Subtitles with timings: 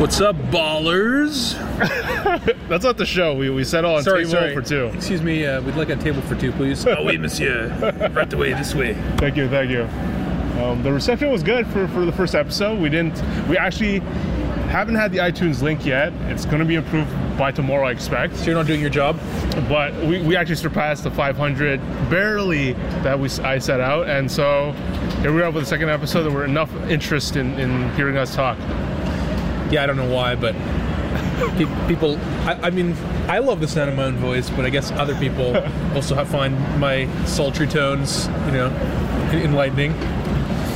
[0.00, 1.58] What's up, ballers?
[2.70, 3.34] That's not the show.
[3.34, 4.54] We, we settle on Sorry, table sorry.
[4.54, 4.86] for two.
[4.96, 6.86] Excuse me, uh, we'd like a table for two, please.
[6.86, 7.68] oh, oui, monsieur.
[8.14, 8.94] Right away, this way.
[9.18, 9.82] Thank you, thank you.
[10.58, 12.80] Um, the reception was good for, for the first episode.
[12.80, 13.22] We didn't.
[13.46, 13.98] We actually
[14.70, 16.14] haven't had the iTunes link yet.
[16.30, 18.36] It's going to be improved by tomorrow, I expect.
[18.36, 19.20] So you're not doing your job?
[19.68, 21.78] But we, we actually surpassed the 500
[22.08, 22.72] barely
[23.02, 24.72] that we I set out, and so
[25.20, 26.22] here we are with the second episode.
[26.22, 28.56] There were enough interest in, in hearing us talk.
[29.70, 30.54] Yeah, I don't know why, but
[31.88, 32.18] people.
[32.46, 32.94] I, I mean,
[33.28, 35.56] I love the sound of my own voice, but I guess other people
[35.94, 38.68] also have find my sultry tones, you know,
[39.32, 39.94] enlightening.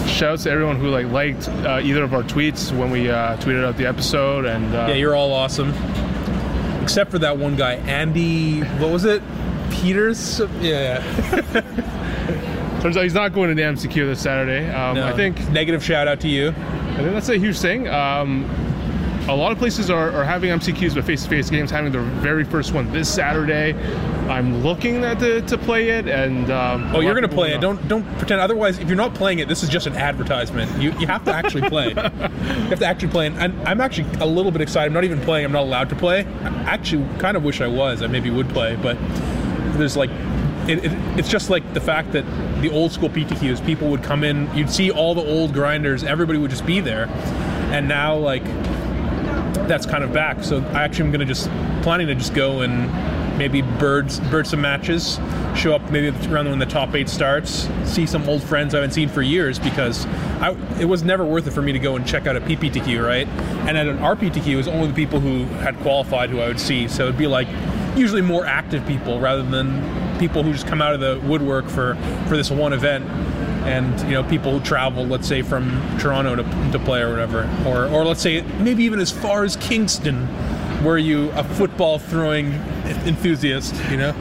[0.06, 3.64] Shouts to everyone who like liked uh, either of our tweets when we uh, tweeted
[3.64, 5.70] out the episode, and uh, Yeah, you're all awesome.
[6.82, 8.60] Except for that one guy, Andy.
[8.60, 9.22] What was it?
[9.70, 10.40] Peters.
[10.60, 11.02] Yeah.
[12.82, 14.68] turns out he's not going to the MCQ this Saturday.
[14.70, 15.06] Um, No.
[15.06, 16.48] I think negative shout out to you.
[16.50, 17.88] I think that's a huge thing.
[17.88, 18.44] Um,
[19.28, 22.74] a lot of places are, are having MCQs, but face-to-face games having their very first
[22.74, 23.72] one this Saturday.
[24.28, 27.56] I'm looking at the, to play it, and um, Oh, you're gonna play it.
[27.56, 27.74] know.
[27.74, 28.40] Don't don't pretend.
[28.40, 30.70] Otherwise, if you're not playing it, this is just an advertisement.
[30.82, 31.88] You you have to actually play.
[31.90, 33.26] you have to actually play.
[33.26, 34.86] And I'm actually a little bit excited.
[34.88, 35.44] I'm not even playing.
[35.46, 36.24] I'm not allowed to play.
[36.42, 38.02] I actually kind of wish I was.
[38.02, 38.96] I maybe would play, but
[39.78, 40.10] there's like.
[40.66, 42.24] It, it, it's just like the fact that
[42.62, 46.38] the old school PTQs, people would come in, you'd see all the old grinders, everybody
[46.38, 47.06] would just be there,
[47.70, 48.42] and now like
[49.68, 50.42] that's kind of back.
[50.44, 51.48] So I actually am going to just
[51.82, 52.90] planning to just go and
[53.38, 55.18] maybe bird bird some matches,
[55.56, 58.92] show up maybe around when the top eight starts, see some old friends I haven't
[58.92, 60.06] seen for years because
[60.40, 63.04] I, it was never worth it for me to go and check out a PPTQ,
[63.04, 63.26] right?
[63.66, 66.60] And at an RPTQ, it was only the people who had qualified who I would
[66.60, 66.88] see.
[66.88, 67.48] So it'd be like
[67.96, 71.96] usually more active people rather than people who just come out of the woodwork for
[72.28, 73.04] for this one event
[73.64, 77.48] and you know people who travel let's say from toronto to, to play or whatever
[77.66, 80.26] or or let's say maybe even as far as kingston
[80.84, 82.52] where you a football throwing
[83.06, 84.12] enthusiast you know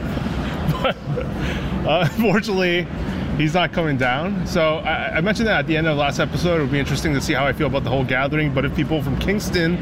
[1.84, 2.86] Uh, unfortunately,
[3.36, 4.46] he's not coming down.
[4.46, 6.58] So I, I mentioned that at the end of the last episode.
[6.58, 8.54] It would be interesting to see how I feel about the whole gathering.
[8.54, 9.76] But if people from Kingston,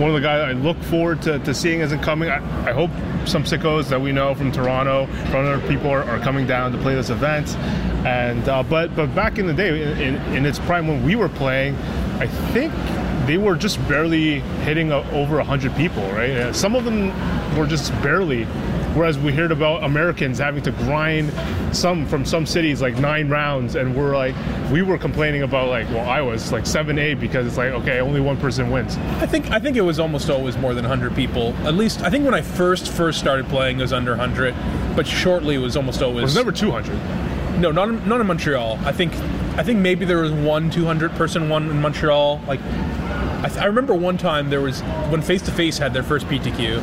[0.00, 2.90] one of the guys I look forward to, to seeing isn't coming, I, I hope
[3.26, 6.78] some sickos that we know from Toronto, from other people are, are coming down to
[6.78, 7.46] play this event.
[8.06, 11.28] And uh, but but back in the day, in, in, its prime when we were
[11.28, 11.74] playing,
[12.18, 12.72] I think
[13.26, 16.30] they were just barely hitting uh over 100 people, right?
[16.30, 17.08] Uh, Some of them
[17.58, 18.46] were just barely.
[18.94, 21.30] Whereas we heard about Americans having to grind
[21.72, 24.34] some from some cities like nine rounds, and we're like,
[24.72, 28.00] we were complaining about like, well, I was like seven, eight because it's like, okay,
[28.00, 28.96] only one person wins.
[29.20, 32.10] i think i think it was almost always more than 100 people at least i
[32.10, 34.54] think when i first first started playing it was under 100
[34.96, 36.98] but shortly it was almost always It was never 200.
[37.60, 38.78] No, not in, not in Montreal.
[38.84, 39.14] I think
[39.58, 42.40] I think maybe there was one 200 person one in Montreal.
[42.46, 46.02] Like I, th- I remember one time there was when Face to Face had their
[46.02, 46.82] first PTQ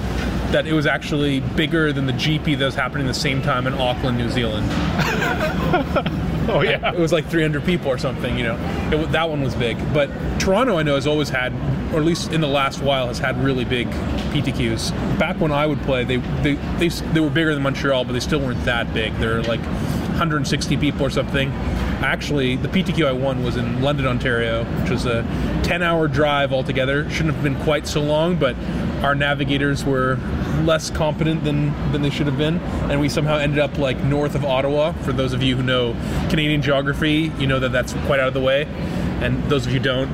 [0.52, 3.74] that it was actually bigger than the GP that was happening the same time in
[3.74, 4.66] Auckland, New Zealand.
[6.50, 6.94] Oh yeah.
[6.94, 8.38] It was like 300 people or something.
[8.38, 8.56] You know,
[8.92, 9.78] it, that one was big.
[9.94, 10.10] But
[10.40, 11.52] Toronto, I know, has always had,
[11.94, 13.90] or at least in the last while, has had really big
[14.32, 15.20] PTQs.
[15.20, 18.20] Back when I would play, they they they, they were bigger than Montreal, but they
[18.22, 19.14] still weren't that big.
[19.18, 19.60] They're like
[20.18, 21.52] 160 people or something.
[22.02, 25.22] Actually, the PTQ I won was in London, Ontario, which was a
[25.62, 27.08] 10-hour drive altogether.
[27.12, 28.56] Shouldn't have been quite so long, but
[29.04, 30.18] our navigators were
[30.64, 32.58] less competent than than they should have been,
[32.90, 34.92] and we somehow ended up like north of Ottawa.
[35.04, 35.96] For those of you who know
[36.30, 38.66] Canadian geography, you know that that's quite out of the way,
[39.22, 40.10] and those of you don't,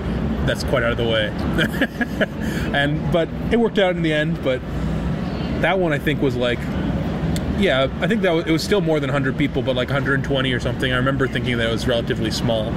[0.46, 1.28] that's quite out of the way.
[2.74, 4.44] and but it worked out in the end.
[4.44, 4.60] But
[5.62, 6.60] that one I think was like
[7.64, 10.52] yeah, I think that was, it was still more than 100 people, but like 120
[10.52, 10.92] or something.
[10.92, 12.74] I remember thinking that it was relatively small.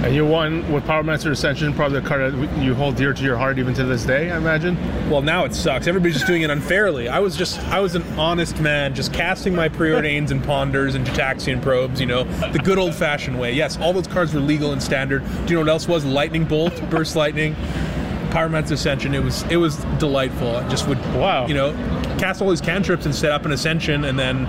[0.00, 3.36] And you won with Pyromancer Ascension, probably the card that you hold dear to your
[3.36, 4.78] heart even to this day, I imagine.
[5.10, 5.86] Well, now it sucks.
[5.86, 7.06] Everybody's just doing it unfairly.
[7.06, 11.06] I was just, I was an honest man, just casting my preordains and ponders and
[11.06, 13.52] Gitaxian probes, you know, the good old fashioned way.
[13.52, 15.22] Yes, all those cards were legal and standard.
[15.44, 16.02] Do you know what else was?
[16.06, 17.54] Lightning Bolt, Burst Lightning,
[18.30, 19.14] Pyromancer's Ascension.
[19.14, 20.56] It was, it was delightful.
[20.56, 21.46] I just would, Wow.
[21.46, 21.72] you know,
[22.18, 24.46] cast all these cantrips and set up an Ascension, and then,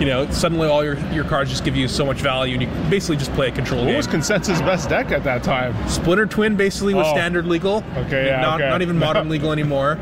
[0.00, 2.68] you know, suddenly all your, your cards just give you so much value, and you
[2.90, 3.96] basically just play a control What game.
[3.96, 5.74] was Consensus best deck at that time?
[5.88, 7.12] Splinter Twin basically was Oh.
[7.12, 7.84] standard legal.
[7.96, 8.68] Okay, yeah, Not, okay.
[8.70, 9.98] not even modern legal anymore.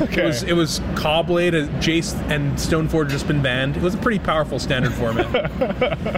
[0.00, 0.22] Okay.
[0.22, 3.76] It was it was Caw-Blade, uh, Jace, and Stoneforge just been banned.
[3.76, 5.50] It was a pretty powerful standard format.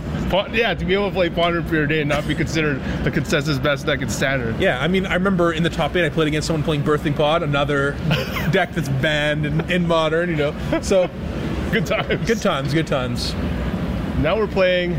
[0.53, 3.11] Yeah, to be able to play Ponder for your day and not be considered the
[3.11, 4.59] consensus best deck in standard.
[4.61, 7.15] yeah, I mean, I remember in the top eight, I played against someone playing Birthing
[7.17, 7.93] Pod, another
[8.51, 10.31] deck that's banned in, in modern.
[10.31, 11.09] You know, so
[11.71, 12.27] Good times.
[12.27, 13.35] good times, good times.
[14.19, 14.95] Now we're playing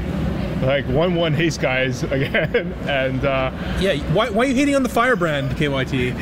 [0.61, 4.83] like one one haste guys again, and uh, Yeah, why, why are you hitting on
[4.83, 6.17] the Firebrand, KYT?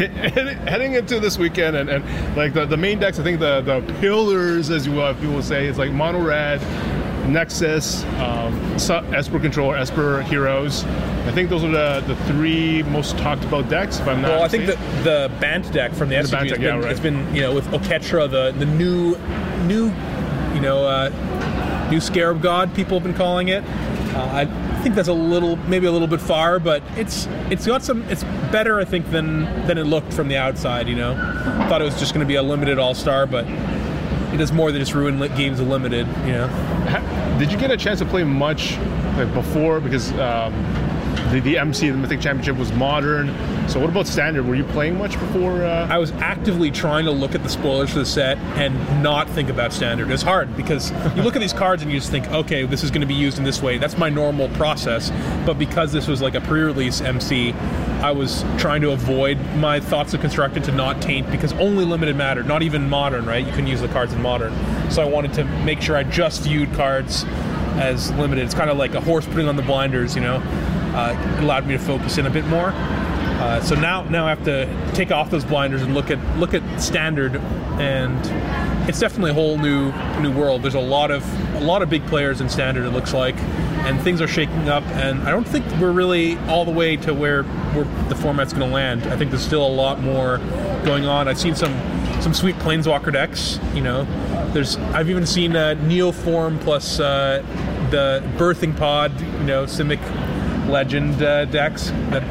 [0.68, 3.82] heading into this weekend, and, and like the, the main decks, I think the the
[4.00, 6.62] pillars, as you will, people say, it's like mono red,
[7.28, 8.54] Nexus, um,
[9.14, 10.84] Esper Controller, Esper Heroes.
[10.84, 14.00] I think those are the, the three most talked about decks.
[14.00, 16.50] If I'm not Well, I think the the Bant deck from the, SCG has deck,
[16.52, 16.92] been, yeah, right.
[16.92, 19.16] it's been you know with Oketra, the the new
[19.66, 19.86] new
[20.54, 23.64] you know uh, new Scarab God people have been calling it.
[24.16, 27.84] Uh, I think that's a little maybe a little bit far, but it's it's got
[27.84, 30.88] some it's better I think than than it looked from the outside.
[30.88, 31.16] You know,
[31.68, 33.46] thought it was just going to be a limited All Star, but
[34.34, 36.08] it does more than just ruin games of limited.
[36.26, 37.36] You know.
[37.40, 38.78] Did you get a chance to play much
[39.18, 39.82] like before?
[39.82, 40.54] Because um,
[41.32, 43.30] the, the MC, the Mythic Championship, was modern.
[43.68, 44.46] So what about standard?
[44.46, 45.64] Were you playing much before?
[45.64, 49.28] Uh, I was actively trying to look at the spoilers for the set and not
[49.30, 50.12] think about standard.
[50.12, 52.92] It's hard because you look at these cards and you just think, okay, this is
[52.92, 53.78] going to be used in this way.
[53.78, 55.10] That's my normal process.
[55.46, 57.54] But because this was like a pre-release MC,
[58.02, 62.16] I was trying to avoid my thoughts of constructed to not taint because only limited
[62.16, 63.44] mattered, not even modern, right?
[63.44, 64.54] You couldn't use the cards in modern.
[64.92, 67.26] So I wanted to make sure I just viewed cards
[67.78, 68.46] as limited.
[68.46, 70.36] It's kind of like a horse putting on the blinders, you know.
[70.96, 72.72] Uh, allowed me to focus in a bit more.
[73.38, 76.54] Uh, so now, now I have to take off those blinders and look at look
[76.54, 77.36] at standard,
[77.80, 78.18] and
[78.90, 79.92] it's definitely a whole new
[80.22, 80.64] new world.
[80.64, 81.24] There's a lot of
[81.56, 82.86] a lot of big players in standard.
[82.86, 83.36] It looks like,
[83.86, 84.84] and things are shaking up.
[84.88, 88.68] And I don't think we're really all the way to where where the format's going
[88.68, 89.04] to land.
[89.08, 90.38] I think there's still a lot more
[90.86, 91.28] going on.
[91.28, 91.74] I've seen some
[92.22, 93.60] some sweet planeswalker decks.
[93.74, 94.06] You know,
[94.54, 97.44] there's I've even seen uh, Neoform plus uh,
[97.92, 99.20] the birthing pod.
[99.20, 100.00] You know, Simic
[100.70, 102.24] legend uh, decks that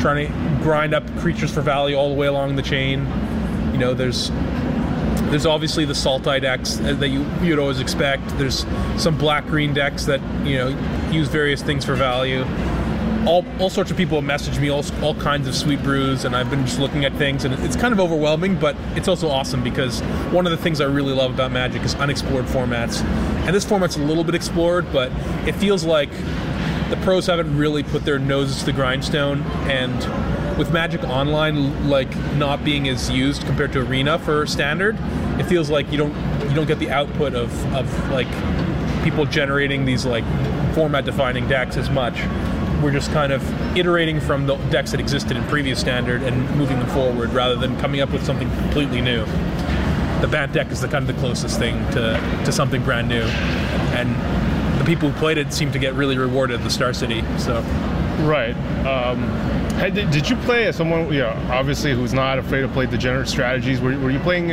[0.00, 3.00] trying to grind up creatures for value all the way along the chain.
[3.72, 4.30] You know, there's
[5.30, 8.26] there's obviously the Sultai decks that you you'd always expect.
[8.38, 8.64] There's
[8.96, 12.44] some black green decks that you know use various things for value.
[13.26, 16.36] All, all sorts of people have messaged me all, all kinds of sweet brews and
[16.36, 19.64] I've been just looking at things and it's kind of overwhelming but it's also awesome
[19.64, 20.00] because
[20.30, 23.02] one of the things I really love about Magic is unexplored formats
[23.44, 25.10] and this format's a little bit explored but
[25.44, 26.10] it feels like
[26.90, 29.96] the pros haven't really put their noses to the grindstone and
[30.58, 34.96] with magic online like not being as used compared to arena for standard
[35.38, 36.14] it feels like you don't
[36.48, 38.28] you don't get the output of of like
[39.06, 40.24] people generating these like
[40.74, 42.20] format defining decks as much.
[42.82, 43.40] We're just kind of
[43.76, 47.78] iterating from the decks that existed in previous standard and moving them forward rather than
[47.78, 49.24] coming up with something completely new.
[50.20, 53.22] The Bant deck is the kind of the closest thing to, to something brand new.
[53.94, 54.10] And
[54.86, 57.22] people who played it seem to get really rewarded the Star City.
[57.38, 57.62] So
[58.20, 58.56] Right.
[58.86, 59.18] Um,
[59.78, 63.80] had- did, you play as someone, know, obviously who's not afraid to play degenerate strategies?
[63.80, 64.48] Were, were you playing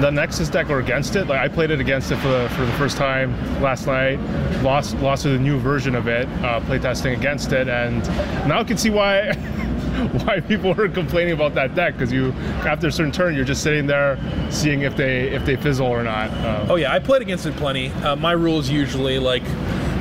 [0.00, 1.28] the Nexus deck or against it?
[1.28, 3.32] Like I played it against it for the, for the first time
[3.62, 4.18] last night.
[4.62, 6.26] Lost lost to the new version of it.
[6.42, 8.02] Uh, playtesting against it, and
[8.48, 9.32] now I can see why.
[10.24, 12.32] Why people were complaining about that deck because you,
[12.64, 14.18] after a certain turn, you're just sitting there
[14.50, 16.30] seeing if they if they fizzle or not.
[16.30, 17.88] Uh, Oh yeah, I played against it plenty.
[17.88, 19.42] Uh, my rule is usually like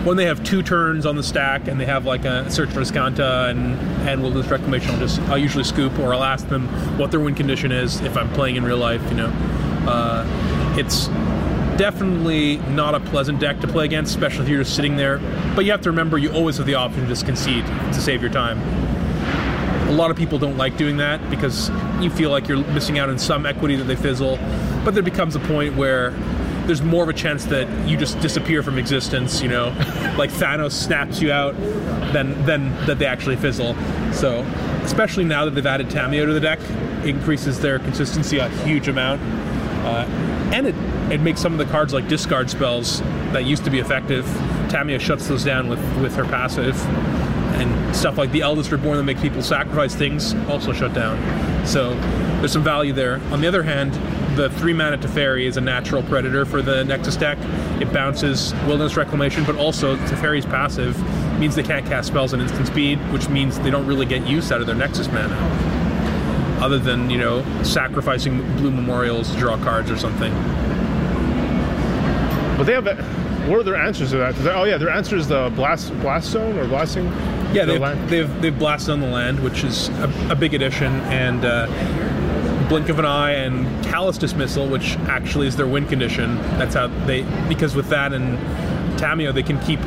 [0.06, 2.82] when they have two turns on the stack and they have like a search for
[2.82, 3.76] Azcanta and
[4.08, 7.20] and will Wilderness Reclamation, I'll just I'll usually scoop or I'll ask them what their
[7.20, 9.02] win condition is if I'm playing in real life.
[9.10, 9.34] You know,
[9.88, 11.08] uh, it's
[11.78, 15.20] definitely not a pleasant deck to play against, especially if you're just sitting there.
[15.56, 18.22] But you have to remember you always have the option to just concede to save
[18.22, 18.60] your time.
[19.88, 21.70] A lot of people don't like doing that because
[22.02, 24.38] you feel like you're missing out on some equity that they fizzle.
[24.84, 26.12] But there becomes a point where
[26.66, 29.68] there's more of a chance that you just disappear from existence, you know,
[30.18, 31.56] like Thanos snaps you out
[32.14, 33.76] than than that they actually fizzle.
[34.12, 34.42] So,
[34.84, 36.60] especially now that they've added Tamiyo to the deck,
[37.06, 39.22] increases their consistency a huge amount.
[39.86, 40.06] Uh,
[40.52, 40.76] and it,
[41.12, 43.02] it makes some of the cards like discard spells
[43.34, 44.26] that used to be effective.
[44.70, 46.76] Tamiyo shuts those down with, with her passive.
[47.96, 51.18] Stuff like the Eldest Reborn that makes people sacrifice things also shut down.
[51.66, 51.96] So
[52.40, 53.22] there's some value there.
[53.32, 53.94] On the other hand,
[54.38, 57.38] the three mana Teferi is a natural predator for the Nexus deck.
[57.82, 61.02] It bounces Wilderness Reclamation, but also Teferi's passive
[61.40, 64.52] means they can't cast spells at instant speed, which means they don't really get use
[64.52, 65.34] out of their Nexus mana
[66.62, 70.34] other than you know sacrificing blue memorials to draw cards or something.
[72.58, 72.86] But they have.
[73.50, 74.36] What are their answers to that?
[74.56, 77.06] Oh yeah, their answer is the blast blast zone or blasting.
[77.56, 78.10] Yeah, they've, land?
[78.10, 81.68] they've they've blasted on the land, which is a, a big addition, and uh,
[82.68, 86.36] blink of an eye and callous dismissal, which actually is their win condition.
[86.58, 88.38] That's how they because with that and
[89.00, 89.80] Tamiyo, they can keep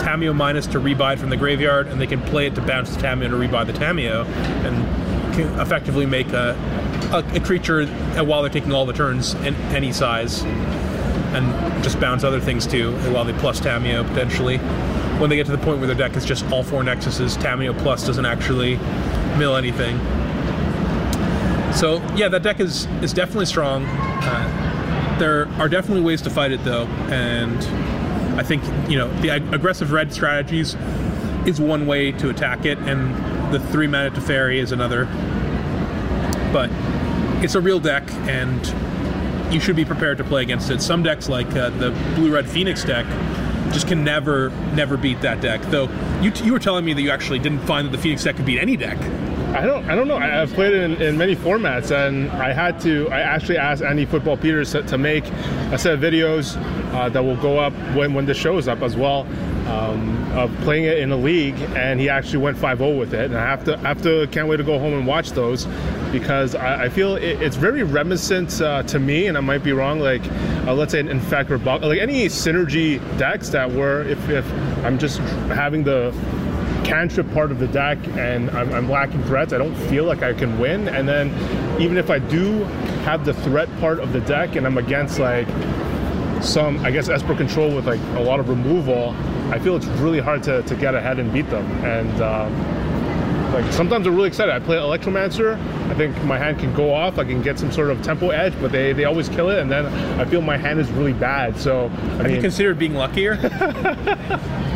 [0.00, 3.00] Tamiyo minus to rebuy from the graveyard, and they can play it to bounce the
[3.00, 4.26] Tamiyo to rebuy the Tamiyo,
[4.64, 6.54] and can effectively make a
[7.12, 7.86] a, a creature
[8.24, 10.42] while they're taking all the turns in any size.
[11.36, 14.58] and just bounce other things too while they plus Tamiyo potentially.
[15.18, 17.76] When they get to the point where their deck is just all four Nexuses, Tamiyo
[17.78, 18.76] plus doesn't actually
[19.38, 19.98] mill anything.
[21.74, 23.84] So yeah, that deck is is definitely strong.
[23.86, 27.58] Uh, there are definitely ways to fight it though, and
[28.38, 30.74] I think you know the ag- aggressive red strategies
[31.46, 33.14] is one way to attack it, and
[33.52, 35.06] the three mana Teferi is another.
[36.52, 36.70] But
[37.42, 40.82] it's a real deck, and you should be prepared to play against it.
[40.82, 43.06] Some decks, like uh, the blue red Phoenix deck,
[43.72, 45.60] just can never never beat that deck.
[45.62, 45.88] Though
[46.20, 48.46] you you were telling me that you actually didn't find that the Phoenix deck could
[48.46, 48.98] beat any deck.
[49.56, 49.88] I don't.
[49.88, 50.16] I don't know.
[50.16, 53.08] I, I've played it in, in many formats, and I had to.
[53.08, 55.24] I actually asked Andy Football Peters to, to make
[55.72, 56.56] a set of videos
[56.92, 59.26] uh, that will go up when when the show is up as well.
[59.66, 63.24] Um, of playing it in a league, and he actually went 5-0 with it.
[63.24, 65.66] And I have to, have to, can't wait to go home and watch those
[66.12, 69.72] because I, I feel it, it's very reminiscent uh, to me, and I might be
[69.72, 69.98] wrong.
[69.98, 70.22] Like,
[70.66, 74.50] uh, let's say an Infect Buck, like any synergy decks that were, if, if
[74.84, 76.12] I'm just having the
[76.84, 80.32] cantrip part of the deck and I'm, I'm, lacking threats, I don't feel like I
[80.32, 80.88] can win.
[80.88, 81.30] And then
[81.80, 82.62] even if I do
[83.04, 85.48] have the threat part of the deck and I'm against like
[86.42, 89.14] some, I guess, Esper control with like a lot of removal,
[89.50, 91.64] I feel it's really hard to, to get ahead and beat them.
[91.84, 92.86] And um,
[93.52, 94.54] like sometimes I'm really excited.
[94.54, 95.56] I play Electromancer.
[95.88, 97.18] I think my hand can go off.
[97.18, 99.70] I can get some sort of tempo edge, but they, they always kill it, and
[99.70, 99.86] then
[100.20, 101.56] I feel my hand is really bad.
[101.56, 103.36] So I Have mean, you considered being luckier?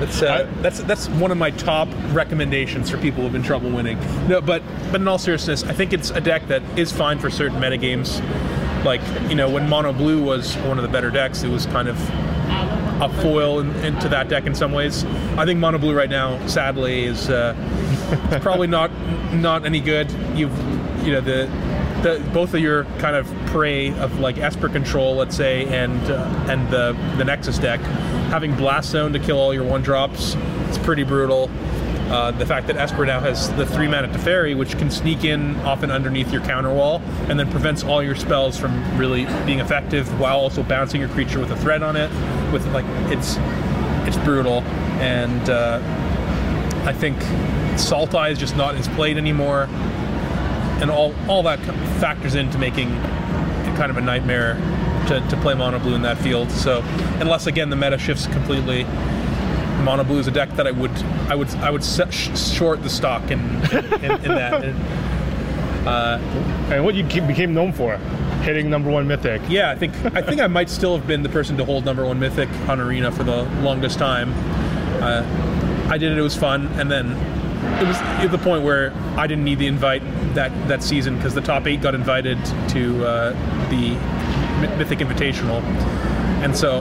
[0.00, 3.98] that's uh, that's that's one of my top recommendations for people who've been trouble winning.
[4.28, 4.62] No, but
[4.92, 8.24] but in all seriousness, I think it's a deck that is fine for certain metagames.
[8.84, 11.88] Like you know, when Mono Blue was one of the better decks, it was kind
[11.88, 11.98] of
[13.00, 15.04] a foil in, into that deck in some ways.
[15.36, 17.54] I think Mono Blue right now, sadly, is uh,
[18.42, 18.90] probably not
[19.32, 20.10] not any good.
[20.34, 20.56] You've
[21.04, 21.48] you know the
[22.02, 26.46] the, both of your kind of prey of like Esper control, let's say, and uh,
[26.48, 27.80] and the the Nexus deck,
[28.30, 30.36] having Blast Zone to kill all your one drops,
[30.68, 31.50] it's pretty brutal.
[32.10, 35.56] Uh, the fact that Esper now has the three mana Teferi, which can sneak in
[35.60, 40.18] often underneath your counter wall, and then prevents all your spells from really being effective,
[40.18, 42.10] while also bouncing your creature with a threat on it.
[42.52, 43.36] With like it's
[44.08, 44.62] it's brutal,
[45.00, 45.80] and uh,
[46.84, 47.16] I think
[47.78, 49.68] Sultai is just not as played anymore
[50.80, 51.58] and all all that
[52.00, 54.54] factors into making it kind of a nightmare
[55.08, 56.50] to, to play mono blue in that field.
[56.50, 56.82] So
[57.20, 58.84] unless again the meta shifts completely,
[59.80, 60.92] mono blue is a deck that I would
[61.28, 63.40] I would I would short the stock in
[63.72, 64.64] in, in, in that.
[64.64, 65.08] And,
[65.86, 66.18] uh,
[66.70, 67.96] and what you became known for,
[68.42, 69.40] hitting number one mythic.
[69.48, 72.04] Yeah, I think I think I might still have been the person to hold number
[72.04, 74.32] one mythic on arena for the longest time.
[75.02, 75.24] Uh,
[75.88, 77.12] I did it; it was fun, and then
[77.80, 80.02] it was at the point where I didn't need the invite
[80.34, 82.38] that that season because the top eight got invited
[82.70, 83.30] to uh,
[83.70, 83.92] the
[84.76, 85.62] Mythic Invitational,
[86.42, 86.80] and so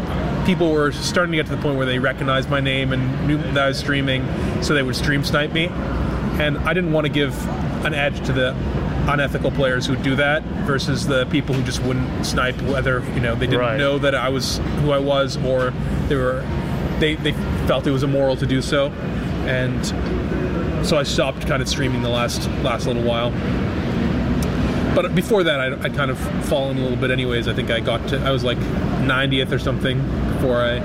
[0.50, 3.38] people were starting to get to the point where they recognized my name and knew
[3.38, 4.26] that I was streaming,
[4.64, 7.48] so they would stream snipe me, and I didn't want to give
[7.86, 8.56] an edge to the
[9.08, 13.36] unethical players who do that versus the people who just wouldn't snipe whether you know
[13.36, 13.78] they didn't right.
[13.78, 15.72] know that I was who I was or
[16.08, 16.42] they were
[16.98, 17.34] they, they
[17.68, 18.88] felt it was immoral to do so
[19.46, 19.86] and
[20.84, 23.30] so I stopped kind of streaming the last last little while.
[24.96, 27.12] But before that, I'd, I'd, kind of fallen a little bit.
[27.12, 30.00] Anyways, I think I got to I was like 90th or something
[30.40, 30.80] before I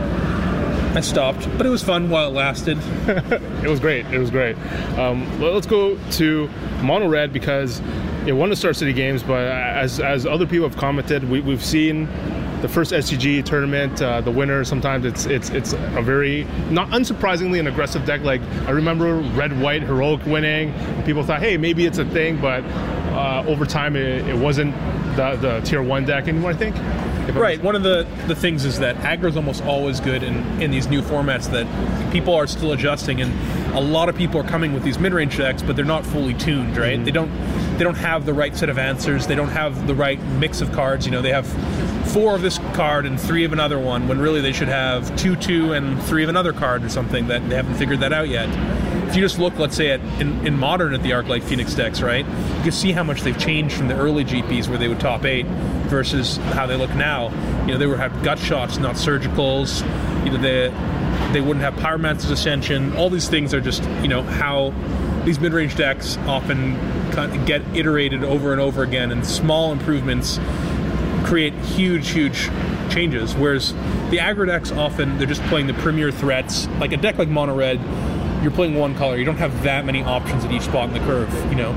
[0.96, 1.48] I stopped.
[1.56, 2.78] But it was fun while it lasted.
[3.08, 4.06] it was great.
[4.06, 4.56] It was great.
[4.96, 6.48] Um, let's go to
[6.82, 7.80] Mono Red because
[8.26, 9.22] it won the Star City Games.
[9.22, 12.06] But as as other people have commented, we, we've seen
[12.62, 14.64] the first SCG tournament, uh, the winner.
[14.64, 18.22] Sometimes it's it's it's a very not unsurprisingly an aggressive deck.
[18.22, 20.72] Like I remember red white heroic winning.
[21.04, 22.62] people thought, hey, maybe it's a thing, but
[23.14, 24.74] uh, over time it, it wasn't
[25.16, 26.50] the, the tier one deck anymore.
[26.50, 26.76] I think.
[27.32, 27.62] Right.
[27.62, 30.86] One of the, the things is that aggro is almost always good in, in these
[30.86, 33.32] new formats that people are still adjusting, and
[33.74, 36.34] a lot of people are coming with these mid range decks, but they're not fully
[36.34, 36.76] tuned.
[36.76, 36.94] Right.
[36.94, 37.04] Mm-hmm.
[37.04, 39.26] They don't they don't have the right set of answers.
[39.26, 41.06] They don't have the right mix of cards.
[41.06, 41.46] You know, they have
[42.12, 45.34] four of this card and three of another one, when really they should have two,
[45.34, 48.48] two, and three of another card or something that they haven't figured that out yet.
[49.14, 52.02] If you just look, let's say, at in, in modern at the Arclight Phoenix decks,
[52.02, 54.98] right, you can see how much they've changed from the early GPs where they would
[54.98, 55.46] top eight
[55.86, 57.30] versus how they look now.
[57.60, 59.82] You know, they would have gut shots, not surgicals.
[60.24, 60.68] You know, they
[61.32, 62.96] they wouldn't have Pyromancer's Ascension.
[62.96, 64.74] All these things are just, you know, how
[65.24, 66.74] these mid-range decks often
[67.44, 70.40] get iterated over and over again, and small improvements
[71.22, 72.50] create huge, huge
[72.90, 73.32] changes.
[73.36, 73.74] Whereas
[74.10, 76.66] the aggro decks often they're just playing the premier threats.
[76.80, 77.78] Like a deck like Mono Red,
[78.44, 79.16] you're playing one color.
[79.16, 81.32] You don't have that many options at each spot in the curve.
[81.50, 81.72] You know,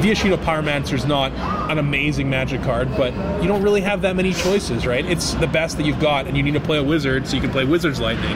[0.00, 1.30] Viashino Pyromancer is not
[1.70, 5.04] an amazing magic card, but you don't really have that many choices, right?
[5.04, 7.42] It's the best that you've got, and you need to play a wizard so you
[7.42, 8.34] can play Wizard's Lightning,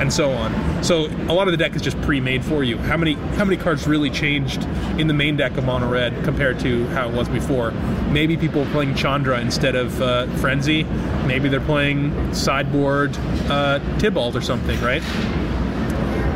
[0.00, 0.82] and so on.
[0.82, 2.78] So a lot of the deck is just pre-made for you.
[2.78, 4.64] How many how many cards really changed
[4.98, 7.72] in the main deck of Mono Red compared to how it was before?
[8.10, 10.84] Maybe people are playing Chandra instead of uh, Frenzy.
[11.26, 13.14] Maybe they're playing sideboard
[13.50, 15.02] uh, Tibalt or something, right?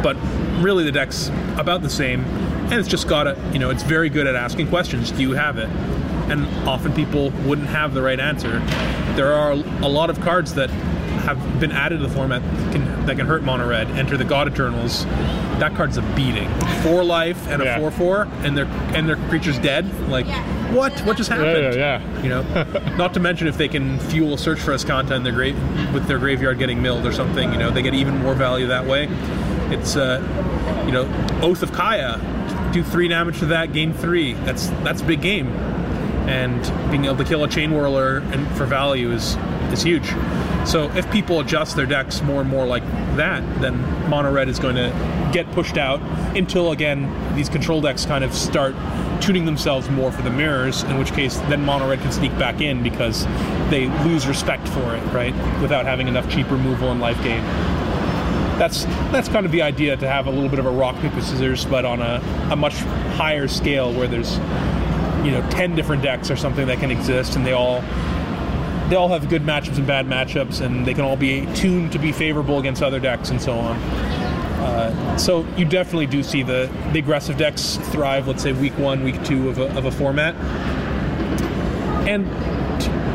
[0.02, 0.16] But
[0.62, 1.28] really, the deck's
[1.58, 2.24] about the same
[2.72, 5.10] and it's just got a you know it's very good at asking questions.
[5.10, 5.68] Do you have it?
[6.30, 8.60] And often people wouldn't have the right answer.
[9.14, 13.06] There are a lot of cards that have been added to the format that can,
[13.06, 13.88] that can hurt mono red.
[13.90, 15.04] Enter the god eternals
[15.58, 16.48] that card's a beating.
[16.82, 17.78] Four life and a Yeah.
[17.78, 18.64] four four and their
[18.96, 19.84] and their creature's dead?
[20.08, 20.26] Like
[20.72, 20.98] what?
[21.00, 22.42] What just happened Yeah, yeah, you know?
[22.96, 25.56] Not to mention if they can fuel search for Azcanta and their grave
[25.92, 28.86] with their graveyard getting milled or something you know they get even more value that
[28.86, 29.06] way
[29.72, 30.20] it's uh
[30.86, 31.04] you know
[31.42, 32.20] oath of kaya
[32.72, 34.32] do three damage to that gain three.
[34.32, 35.48] That's that's a big game.
[36.28, 39.36] And being able to kill a chain whirler and for value is
[39.72, 40.06] is huge.
[40.66, 42.84] So if people adjust their decks more and more like
[43.16, 46.00] that then mono red is going to get pushed out
[46.36, 48.74] until again these control decks kind of start
[49.20, 52.60] tuning themselves more for the mirrors in which case then mono red can sneak back
[52.60, 53.24] in because
[53.70, 55.34] they lose respect for it right?
[55.60, 57.42] Without having enough cheap removal and life gain
[58.62, 61.20] that's that's kind of the idea to have a little bit of a rock paper
[61.20, 62.74] scissors but on a, a much
[63.18, 64.36] higher scale where there's
[65.26, 67.80] you know 10 different decks or something that can exist and they all
[68.88, 71.98] they all have good matchups and bad matchups and they can all be tuned to
[71.98, 73.76] be favorable against other decks and so on.
[74.60, 79.02] Uh, so you definitely do see the, the aggressive decks thrive let's say week one
[79.02, 80.36] week two of a, of a format.
[82.06, 82.28] And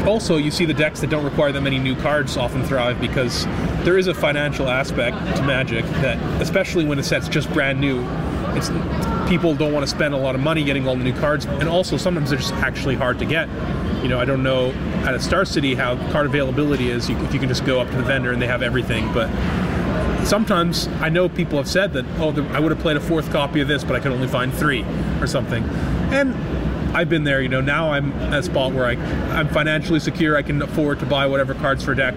[0.08, 3.46] also you see the decks that don't require that many new cards often thrive because
[3.84, 8.04] there is a financial aspect to magic that especially when a set's just brand new
[8.56, 8.70] it's
[9.30, 11.68] people don't want to spend a lot of money getting all the new cards and
[11.68, 13.50] also sometimes they're just actually hard to get
[14.02, 14.72] you know i don't know
[15.06, 17.98] at a star city how card availability is if you can just go up to
[17.98, 19.30] the vendor and they have everything but
[20.26, 23.62] sometimes I know people have said that, oh, I would have played a fourth copy
[23.62, 24.84] of this, but I could only find three
[25.22, 25.64] or something.
[26.12, 26.34] And
[26.94, 27.62] I've been there, you know.
[27.62, 28.94] Now I'm at a spot where I,
[29.38, 30.36] I'm financially secure.
[30.38, 32.16] I can afford to buy whatever cards for deck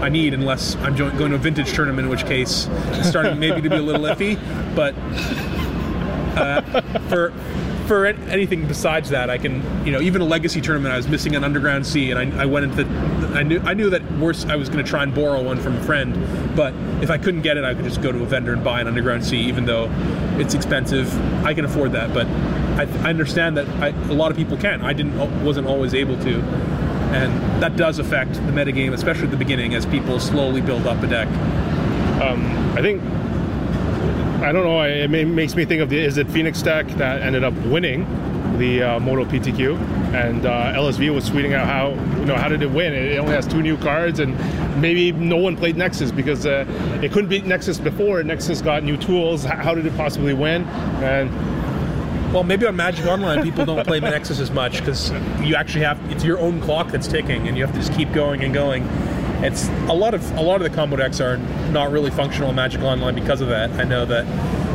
[0.00, 3.38] I need, unless I'm jo- going to a vintage tournament, in which case it's starting
[3.38, 4.36] maybe to be a little iffy.
[4.74, 4.94] But
[6.36, 7.32] uh, for
[7.86, 11.36] for anything besides that, I can, you know, even a legacy tournament, I was missing
[11.36, 12.84] an underground sea, and I, I went into,
[13.36, 15.76] I knew, I knew that worse, I was going to try and borrow one from
[15.76, 16.14] a friend,
[16.56, 18.80] but if I couldn't get it, I could just go to a vendor and buy
[18.80, 19.88] an underground sea, even though
[20.38, 21.14] it's expensive.
[21.44, 22.26] I can afford that, but
[22.76, 24.82] I, I understand that I, a lot of people can.
[24.82, 26.40] I didn't, wasn't always able to,
[27.12, 31.02] and that does affect the metagame, especially at the beginning, as people slowly build up
[31.02, 31.28] a deck.
[32.76, 33.02] I think
[34.42, 34.82] I don't know.
[34.82, 38.04] It makes me think of the is it Phoenix deck that ended up winning
[38.58, 39.78] the uh, Moto PTQ,
[40.14, 42.92] and uh, LSV was tweeting out how you know how did it win?
[42.92, 44.38] It only has two new cards, and
[44.78, 46.66] maybe no one played Nexus because uh,
[47.02, 48.22] it couldn't beat Nexus before.
[48.22, 49.42] Nexus got new tools.
[49.42, 50.64] How did it possibly win?
[51.02, 51.30] And
[52.36, 55.98] Well, maybe on Magic Online, people don't play Nexus as much because you actually have
[56.12, 58.82] it's your own clock that's ticking, and you have to just keep going and going.
[59.42, 61.38] It's a lot of a lot of the combo decks are
[61.70, 63.70] not really functional in Magic Online because of that.
[63.80, 64.26] I know that,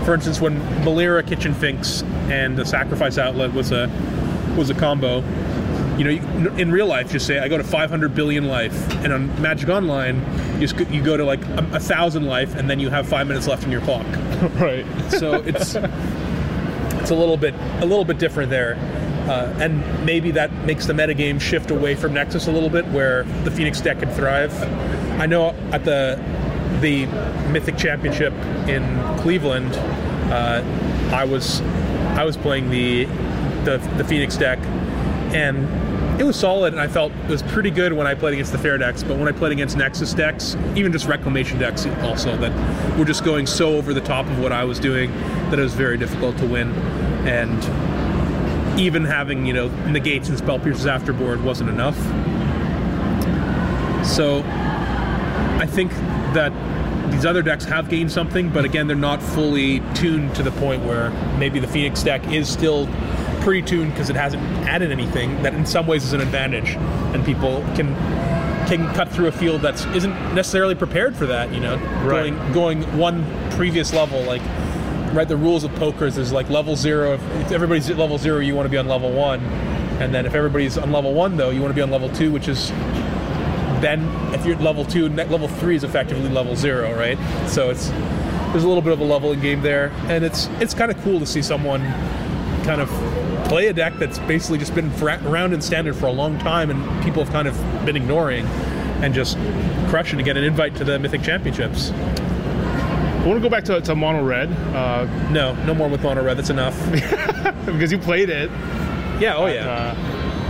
[0.05, 3.87] for instance, when Melira Kitchen Finks and the Sacrifice Outlet was a
[4.57, 5.17] was a combo,
[5.99, 9.13] you know, you, in real life, just say I go to 500 billion life, and
[9.13, 10.15] on Magic Online,
[10.59, 13.27] you just, you go to like a, a thousand life, and then you have five
[13.27, 14.07] minutes left in your clock
[14.55, 15.75] right, so it's
[17.11, 18.75] a little bit a little bit different there
[19.29, 23.23] uh, and maybe that makes the metagame shift away from Nexus a little bit where
[23.43, 24.53] the Phoenix deck can thrive
[25.19, 26.19] I know at the
[26.81, 27.05] the
[27.51, 28.33] Mythic Championship
[28.67, 28.83] in
[29.19, 29.73] Cleveland
[30.31, 30.63] uh,
[31.13, 31.61] I was
[32.17, 33.05] I was playing the
[33.65, 34.57] the, the Phoenix deck
[35.33, 35.67] and
[36.19, 38.57] it was solid and I felt it was pretty good when I played against the
[38.57, 42.97] fair decks, but when I played against Nexus decks, even just reclamation decks also that
[42.97, 45.11] were just going so over the top of what I was doing
[45.49, 46.71] that it was very difficult to win.
[47.27, 51.97] And even having, you know, negates and spell pierces afterboard wasn't enough.
[54.05, 54.43] So
[55.59, 55.91] I think
[56.33, 56.51] that
[57.11, 60.83] these other decks have gained something, but again, they're not fully tuned to the point
[60.83, 62.87] where maybe the Phoenix deck is still
[63.41, 66.75] pre-tuned because it hasn't added anything that in some ways is an advantage,
[67.13, 67.95] and people can
[68.67, 71.53] can cut through a field that isn't necessarily prepared for that.
[71.53, 72.31] You know, Right.
[72.53, 74.41] going going one previous level like.
[75.13, 77.15] Right, the rules of pokers is like level zero.
[77.15, 79.41] If, everybody's at level zero, you want to be on level one,
[79.99, 82.31] and then if everybody's on level one, though, you want to be on level two,
[82.31, 82.69] which is
[83.81, 87.17] then if you're at level two, level three is effectively level zero, right?
[87.49, 87.89] So it's
[88.51, 91.19] there's a little bit of a leveling game there, and it's it's kind of cool
[91.19, 91.81] to see someone
[92.63, 92.89] kind of
[93.49, 97.03] play a deck that's basically just been around in standard for a long time and
[97.03, 98.45] people have kind of been ignoring,
[99.03, 99.37] and just
[99.89, 101.91] crushing to get an invite to the Mythic Championships.
[103.21, 106.23] I want to go back to, to mono red uh, No, no more with mono
[106.23, 106.37] red.
[106.37, 106.75] That's enough.
[107.65, 108.49] because you played it.
[109.21, 109.35] yeah.
[109.37, 109.95] Oh yeah.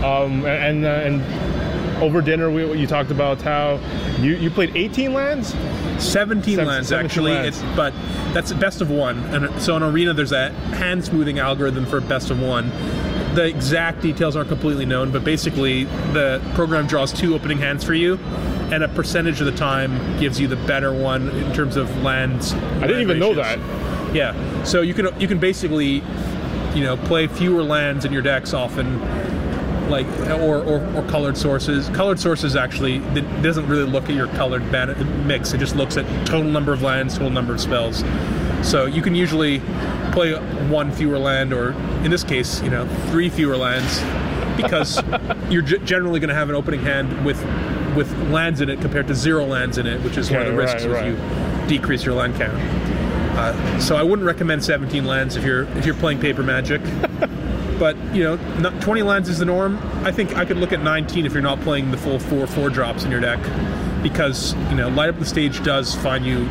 [0.01, 3.77] Uh, um, and uh, and over dinner we, you talked about how
[4.19, 5.53] you, you played 18 lands.
[5.99, 7.61] 17 Seven- lands 17 actually lands.
[7.61, 7.93] it's but
[8.33, 12.31] that's best of one and so in arena there's a hand smoothing algorithm for best
[12.31, 12.71] of one
[13.33, 17.93] the exact details aren't completely known but basically the program draws two opening hands for
[17.93, 18.17] you
[18.71, 22.53] and a percentage of the time gives you the better one in terms of lands
[22.53, 23.59] I didn't even know that.
[24.13, 24.63] yeah.
[24.63, 26.03] So you can you can basically
[26.73, 28.99] you know play fewer lands in your decks often
[29.89, 31.89] like or, or, or colored sources.
[31.89, 32.99] Colored sources actually
[33.41, 34.63] doesn't really look at your colored
[35.25, 35.53] mix.
[35.53, 38.03] It just looks at total number of lands total number of spells
[38.63, 39.59] so you can usually
[40.11, 40.33] play
[40.69, 41.71] one fewer land or
[42.03, 44.01] in this case you know three fewer lands
[44.57, 45.01] because
[45.49, 47.41] you're g- generally going to have an opening hand with
[47.95, 50.53] with lands in it compared to zero lands in it which is one of the
[50.53, 51.61] risks right, if right.
[51.61, 52.53] you decrease your land count
[53.37, 56.81] uh, so I wouldn't recommend 17 lands if you're if you're playing paper magic
[57.81, 59.79] but you know, not 20 lands is the norm.
[60.05, 62.69] I think I could look at 19 if you're not playing the full four four
[62.69, 63.39] drops in your deck,
[64.03, 66.47] because you know, light up the stage does find you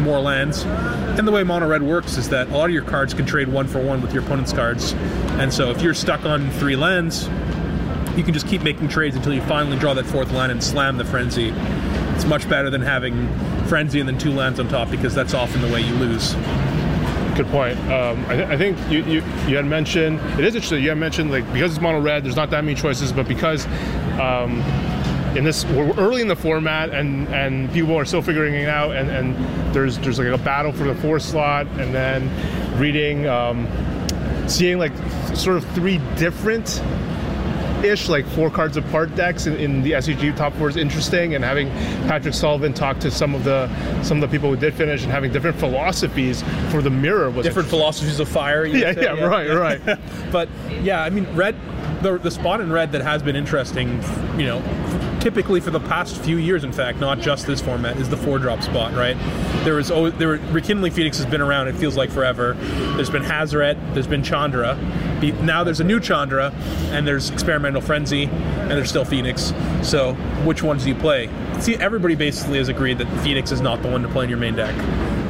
[0.00, 0.64] more lands.
[0.64, 3.48] And the way mono red works is that a lot of your cards can trade
[3.48, 4.92] one for one with your opponent's cards,
[5.38, 7.28] and so if you're stuck on three lands,
[8.16, 10.96] you can just keep making trades until you finally draw that fourth land and slam
[10.96, 11.52] the frenzy.
[12.14, 13.28] It's much better than having
[13.66, 16.34] frenzy and then two lands on top because that's often the way you lose.
[17.36, 17.78] Good point.
[17.90, 20.82] Um, I, th- I think you, you you had mentioned it is interesting.
[20.82, 23.66] You had mentioned like because it's mono red, there's not that many choices, but because
[24.20, 24.60] um,
[25.36, 28.94] in this we're early in the format and and people are still figuring it out,
[28.94, 32.30] and and there's there's like a battle for the fourth slot, and then
[32.78, 33.68] reading, um,
[34.48, 34.92] seeing like
[35.34, 36.82] sort of three different
[37.84, 41.42] ish like four cards apart decks in, in the SCG top four is interesting and
[41.42, 41.70] having
[42.06, 43.68] Patrick Sullivan talk to some of the
[44.02, 47.46] some of the people who did finish and having different philosophies for the mirror was
[47.46, 48.66] different philosophies of fire.
[48.66, 49.98] you Yeah, would yeah, right, right.
[50.32, 50.48] but
[50.82, 51.56] yeah, I mean, red,
[52.02, 54.02] the the spot in red that has been interesting,
[54.38, 54.60] you know,
[55.20, 58.38] typically for the past few years, in fact, not just this format, is the four
[58.38, 59.16] drop spot, right?
[59.64, 61.68] There was there Rekindling Phoenix has been around.
[61.68, 62.54] It feels like forever.
[62.96, 63.94] There's been Hazaret.
[63.94, 64.76] There's been Chandra.
[65.42, 66.50] Now there's a new Chandra,
[66.90, 69.52] and there's Experimental Frenzy, and there's still Phoenix.
[69.82, 71.28] So which ones do you play?
[71.60, 74.38] See, everybody basically has agreed that Phoenix is not the one to play in your
[74.38, 74.74] main deck,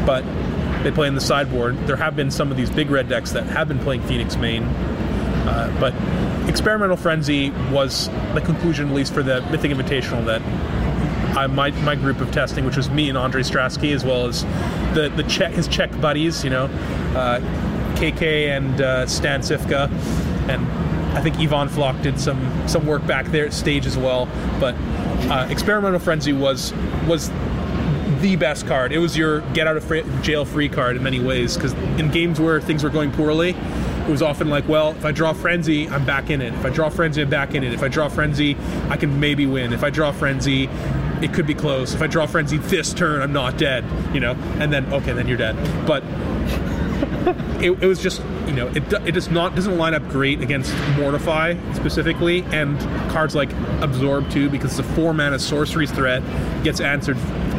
[0.07, 0.25] but
[0.85, 1.77] they play in the sideboard.
[1.87, 4.63] There have been some of these big red decks that have been playing Phoenix main,
[4.63, 5.93] uh, but
[6.51, 10.43] Experimental Frenzy was the conclusion, at least for the Mythic Invitational, that
[11.37, 14.43] I, my, my group of testing, which was me and Andre Strasky, as well as
[14.95, 16.65] the, the Czech, his Czech buddies, you know,
[17.15, 17.39] uh,
[17.95, 19.89] KK and uh, Stan Cifka,
[20.49, 20.67] and
[21.17, 24.27] I think Ivan Floch did some some work back there at stage as well.
[24.59, 24.75] But
[25.31, 26.73] uh, Experimental Frenzy was
[27.07, 27.31] was
[28.21, 28.93] the best card.
[28.93, 32.41] It was your get out of jail free card in many ways because in games
[32.41, 33.55] where things were going poorly,
[34.11, 36.53] it was often like, well, if I draw Frenzy, I'm back in it.
[36.53, 37.73] If I draw Frenzy, I'm back in it.
[37.73, 38.57] If I draw Frenzy,
[38.89, 39.73] I can maybe win.
[39.73, 40.65] If I draw Frenzy,
[41.23, 41.95] it could be close.
[41.95, 44.33] If I draw Frenzy this turn, I'm not dead, you know?
[44.59, 45.55] And then, okay, then you're dead.
[45.87, 46.03] But
[47.63, 50.75] it, it was just you know it, it does not doesn't line up great against
[50.97, 52.79] mortify specifically and
[53.11, 56.23] cards like absorb too because the four mana sorcery threat
[56.65, 57.17] gets answered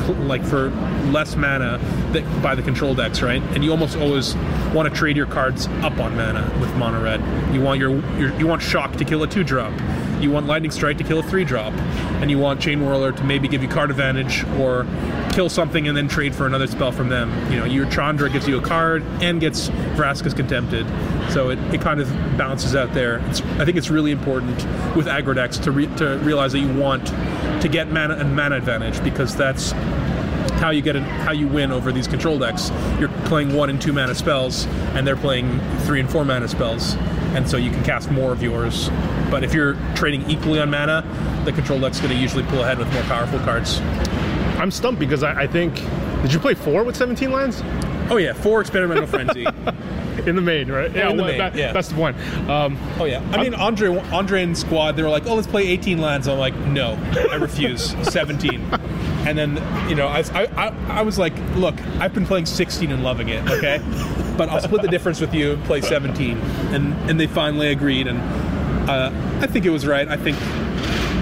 [0.10, 0.70] like for
[1.12, 1.78] less mana
[2.12, 4.36] that, by the control decks right and you almost always
[4.74, 7.22] want to trade your cards up on mana with mono red
[7.54, 9.74] you want your, your you want shock to kill a two drop
[10.22, 11.74] you want lightning strike to kill a three drop
[12.22, 14.86] and you want chain whirler to maybe give you card advantage or
[15.32, 17.32] kill something and then trade for another spell from them.
[17.52, 20.86] You know, your Chandra gives you a card and gets Vraska's Contempted.
[21.32, 23.20] So it, it kind of balances out there.
[23.30, 24.56] It's, I think it's really important
[24.96, 27.12] with aggro decks to, re, to realize that you want
[27.62, 29.71] to get mana and mana advantage because that's
[30.62, 32.71] how you get an, how you win over these control decks.
[33.00, 36.95] You're playing one and two mana spells, and they're playing three and four mana spells,
[37.34, 38.89] and so you can cast more of yours.
[39.30, 41.04] But if you're trading equally on mana,
[41.45, 43.80] the control deck's going to usually pull ahead with more powerful cards.
[44.60, 45.76] I'm stumped because I, I think
[46.21, 47.63] did you play four with 17 lands
[48.12, 49.45] Oh yeah, four experimental frenzy.
[50.28, 50.88] in the main, right?
[50.88, 51.71] in the well, main, that- yeah.
[51.74, 52.17] That's the point.
[52.50, 53.21] Um, Oh yeah.
[53.32, 56.38] I mean, Andre, Andre and squad, they were like, "Oh, let's play 18 lands." I'm
[56.38, 56.97] like, "No,
[57.32, 57.91] I refuse.
[58.12, 58.62] 17."
[59.26, 59.56] And then,
[59.89, 63.30] you know, I, I, I, I was like, "Look, I've been playing 16 and loving
[63.30, 63.47] it.
[63.50, 63.80] Okay,
[64.38, 66.38] but I'll split the difference with you and play 17."
[66.74, 68.19] And and they finally agreed, and
[68.89, 70.08] uh, I think it was right.
[70.08, 70.38] I think,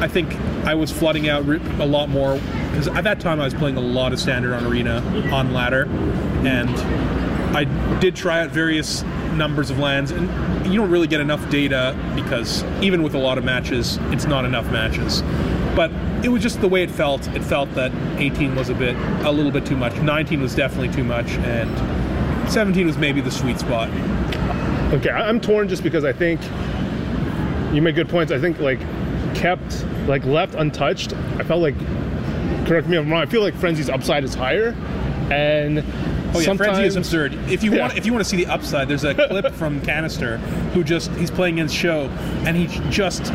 [0.01, 0.33] I think
[0.65, 3.81] I was flooding out a lot more because at that time I was playing a
[3.81, 5.01] lot of standard on arena
[5.33, 5.83] on ladder,
[6.45, 6.69] and
[7.55, 7.65] I
[7.99, 10.29] did try out various numbers of lands, and
[10.67, 14.45] you don't really get enough data because even with a lot of matches, it's not
[14.45, 15.21] enough matches.
[15.75, 15.91] But
[16.23, 17.27] it was just the way it felt.
[17.29, 19.95] It felt that 18 was a bit, a little bit too much.
[20.01, 23.89] 19 was definitely too much, and 17 was maybe the sweet spot.
[24.93, 26.41] Okay, I'm torn just because I think
[27.73, 28.31] you make good points.
[28.31, 28.79] I think like
[29.35, 31.13] kept like left untouched.
[31.37, 31.77] I felt like
[32.67, 33.21] correct me if I'm wrong.
[33.21, 34.75] I feel like Frenzy's upside is higher,
[35.31, 35.83] and
[36.33, 37.33] Oh yeah, Frenzy is absurd.
[37.49, 37.81] If you Yeah.
[37.81, 40.37] want, if you want to see the upside, there's a clip from Kanister
[40.73, 42.07] who just he's playing against Show,
[42.45, 43.33] and he just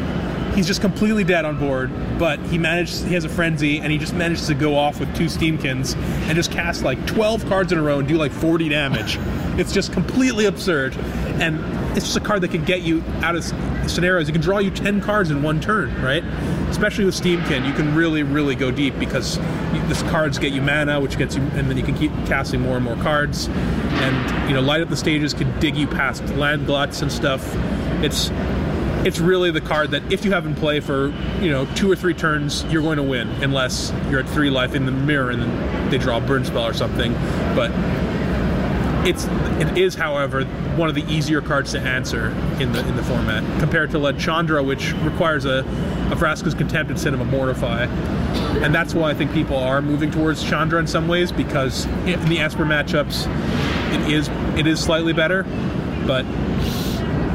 [0.55, 1.91] he's just completely dead on board.
[2.19, 3.05] But he managed.
[3.05, 5.97] He has a frenzy, and he just manages to go off with two Steamkins
[6.29, 9.19] and just cast like 12 cards in a row and do like 40 damage.
[9.57, 10.97] It's just completely absurd,
[11.41, 11.61] and
[11.97, 13.45] it's just a card that can get you out of
[13.89, 14.29] scenarios.
[14.29, 16.25] It can draw you 10 cards in one turn, right?
[16.75, 19.37] Especially with Steamkin, you can really, really go deep because
[19.73, 22.61] you, this cards get you mana, which gets you, and then you can keep casting
[22.61, 23.47] more and more cards.
[23.47, 27.49] And you know, light up the stages can dig you past land gluts and stuff.
[28.03, 28.33] It's
[29.07, 31.11] it's really the card that if you have in play for
[31.41, 34.75] you know two or three turns, you're going to win unless you're at three life
[34.75, 37.13] in the mirror and then they draw a burn spell or something.
[37.55, 37.71] But
[39.07, 39.27] it's
[39.61, 40.45] it is, however,
[40.77, 42.29] one of the easier cards to answer
[42.61, 45.59] in the in the format compared to like Chandra, which requires a
[46.11, 47.85] a Vraska's Contempt instead of a Mortify,
[48.63, 52.23] and that's why I think people are moving towards Chandra in some ways because in
[52.29, 53.27] the Esper matchups,
[53.95, 55.45] it is it is slightly better,
[56.07, 56.25] but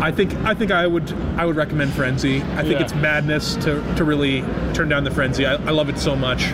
[0.01, 2.41] I think I think I would I would recommend Frenzy.
[2.41, 2.83] I think Yeah.
[2.83, 4.41] it's madness to, to really
[4.73, 5.45] turn down the Frenzy.
[5.45, 6.45] I, I love it so much.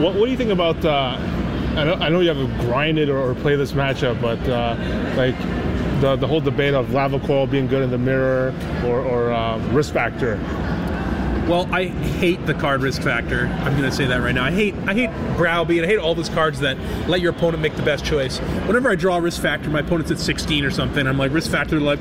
[0.00, 0.84] What, what do you think about?
[0.84, 1.16] Uh,
[1.76, 4.76] I know I know you haven't grinded or, or play this matchup, but uh,
[5.16, 5.38] like
[6.02, 8.54] the the whole debate of lava coil being good in the mirror
[8.84, 10.36] or, or um, risk factor.
[11.48, 13.46] Well, I hate the card risk factor.
[13.46, 14.44] I'm going to say that right now.
[14.44, 15.82] I hate I hate Browbeat.
[15.82, 18.38] I hate all those cards that let your opponent make the best choice.
[18.66, 21.06] Whenever I draw risk factor, my opponent's at 16 or something.
[21.06, 21.80] I'm like risk factor.
[21.80, 21.98] Like,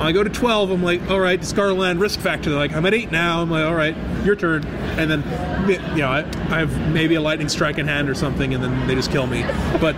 [0.00, 0.70] I go to 12.
[0.70, 2.50] I'm like, all right, discard land risk factor.
[2.50, 3.40] They're like, I'm at eight now.
[3.40, 4.64] I'm like, all right, your turn.
[4.98, 8.54] And then, you know, I, I have maybe a lightning strike in hand or something,
[8.54, 9.42] and then they just kill me.
[9.80, 9.96] But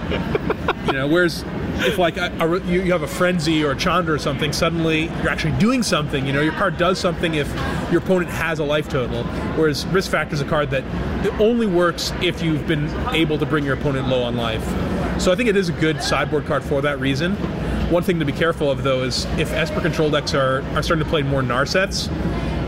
[0.87, 1.45] you know, whereas
[1.81, 5.05] if like a, a, you, you have a frenzy or a chandra or something, suddenly
[5.05, 6.27] you're actually doing something.
[6.27, 7.49] You know, your card does something if
[7.91, 9.25] your opponent has a life total.
[9.55, 10.85] Whereas risk factor is a card that
[11.41, 14.65] only works if you've been able to bring your opponent low on life.
[15.21, 17.37] So I think it is a good sideboard card for that reason.
[17.91, 21.05] One thing to be careful of though is if Esper control decks are, are starting
[21.05, 22.09] to play more Nar sets,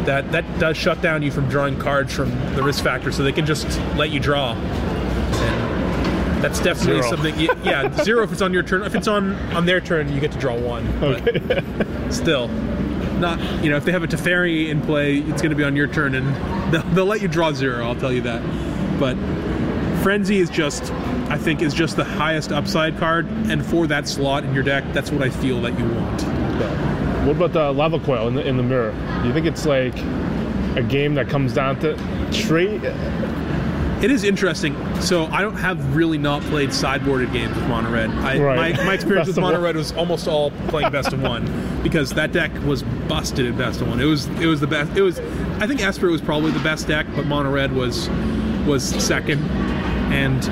[0.07, 3.33] that that does shut down you from drawing cards from the risk factor, so they
[3.33, 4.55] can just let you draw.
[4.55, 7.11] And that's definitely Zero.
[7.17, 7.37] something.
[7.37, 8.83] y- Yeah, zero if it's on your turn.
[8.83, 10.87] If it's on on their turn, you get to draw one.
[11.01, 11.63] But
[12.13, 12.49] still,
[13.19, 15.77] not you know if they have a Teferi in play, it's going to be on
[15.77, 17.85] your turn, and they'll, they'll let you draw zero.
[17.85, 18.41] I'll tell you that.
[18.99, 19.17] But
[20.03, 20.85] Frenzy is just,
[21.31, 24.85] I think, is just the highest upside card, and for that slot in your deck,
[24.93, 26.23] that's what I feel that you want.
[27.27, 28.93] What about the lava coil in the in the mirror?
[29.23, 29.97] Do you think it's like
[30.77, 31.95] a game that comes down to
[32.33, 32.83] trade?
[34.03, 34.75] It is interesting.
[35.03, 38.11] So I don't have really not played sideboarded games with Mono Red.
[38.11, 38.75] I, Right.
[38.77, 41.45] my, my experience with Mono Red was almost all playing best of one
[41.83, 44.01] because that deck was busted at best of one.
[44.01, 44.97] It was it was the best.
[44.97, 45.19] It was
[45.61, 48.09] I think Esper was probably the best deck, but Mono Red was
[48.67, 49.43] was second,
[50.11, 50.43] and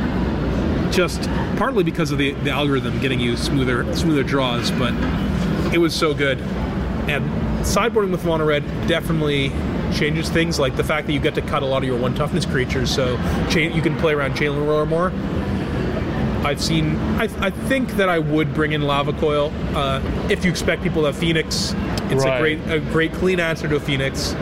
[0.91, 1.23] just
[1.57, 4.93] partly because of the, the algorithm getting you smoother smoother draws, but
[5.73, 6.39] it was so good.
[7.09, 7.25] And
[7.65, 9.51] sideboarding with Mono Red definitely
[9.95, 12.15] changes things, like the fact that you get to cut a lot of your one
[12.15, 13.17] toughness creatures, so
[13.51, 15.13] chain, you can play around Chain Whirler more.
[16.47, 16.97] I've seen.
[17.19, 21.03] I, I think that I would bring in Lava Coil uh, if you expect people
[21.03, 21.75] to have Phoenix.
[22.11, 22.37] It's Right.
[22.37, 24.37] a great, a great clean answer to a Phoenix.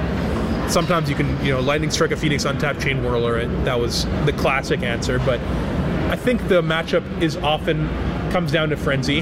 [0.68, 3.46] Sometimes you can, you know, Lightning Strike a Phoenix, untap Chain Whirler it.
[3.64, 5.18] That was the classic answer.
[5.20, 5.40] But
[6.10, 7.88] I think the matchup is often
[8.30, 9.18] comes down to Frenzy.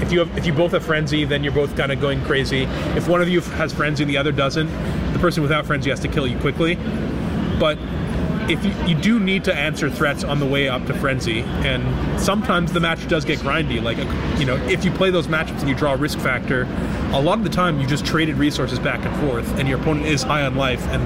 [0.00, 2.64] If you have, if you both have Frenzy, then you're both kind of going crazy.
[2.94, 4.68] If one of you has Frenzy and the other doesn't,
[5.12, 6.76] the person without Frenzy has to kill you quickly.
[7.58, 7.78] But
[8.48, 12.20] if you, you do need to answer threats on the way up to frenzy, and
[12.20, 13.82] sometimes the match does get grindy.
[13.82, 13.98] Like,
[14.38, 16.62] you know, if you play those matchups and you draw a risk factor,
[17.12, 20.06] a lot of the time you just traded resources back and forth, and your opponent
[20.06, 21.02] is high on life, and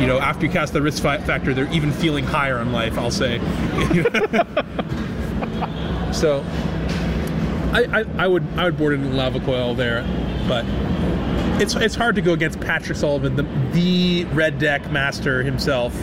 [0.00, 2.96] you know, after you cast the risk factor, they're even feeling higher on life.
[2.98, 3.38] I'll say.
[6.12, 6.44] so,
[7.72, 10.02] I, I, I would I would board in lava coil there,
[10.48, 10.64] but
[11.60, 15.94] it's it's hard to go against Patrick Sullivan, the the red deck master himself.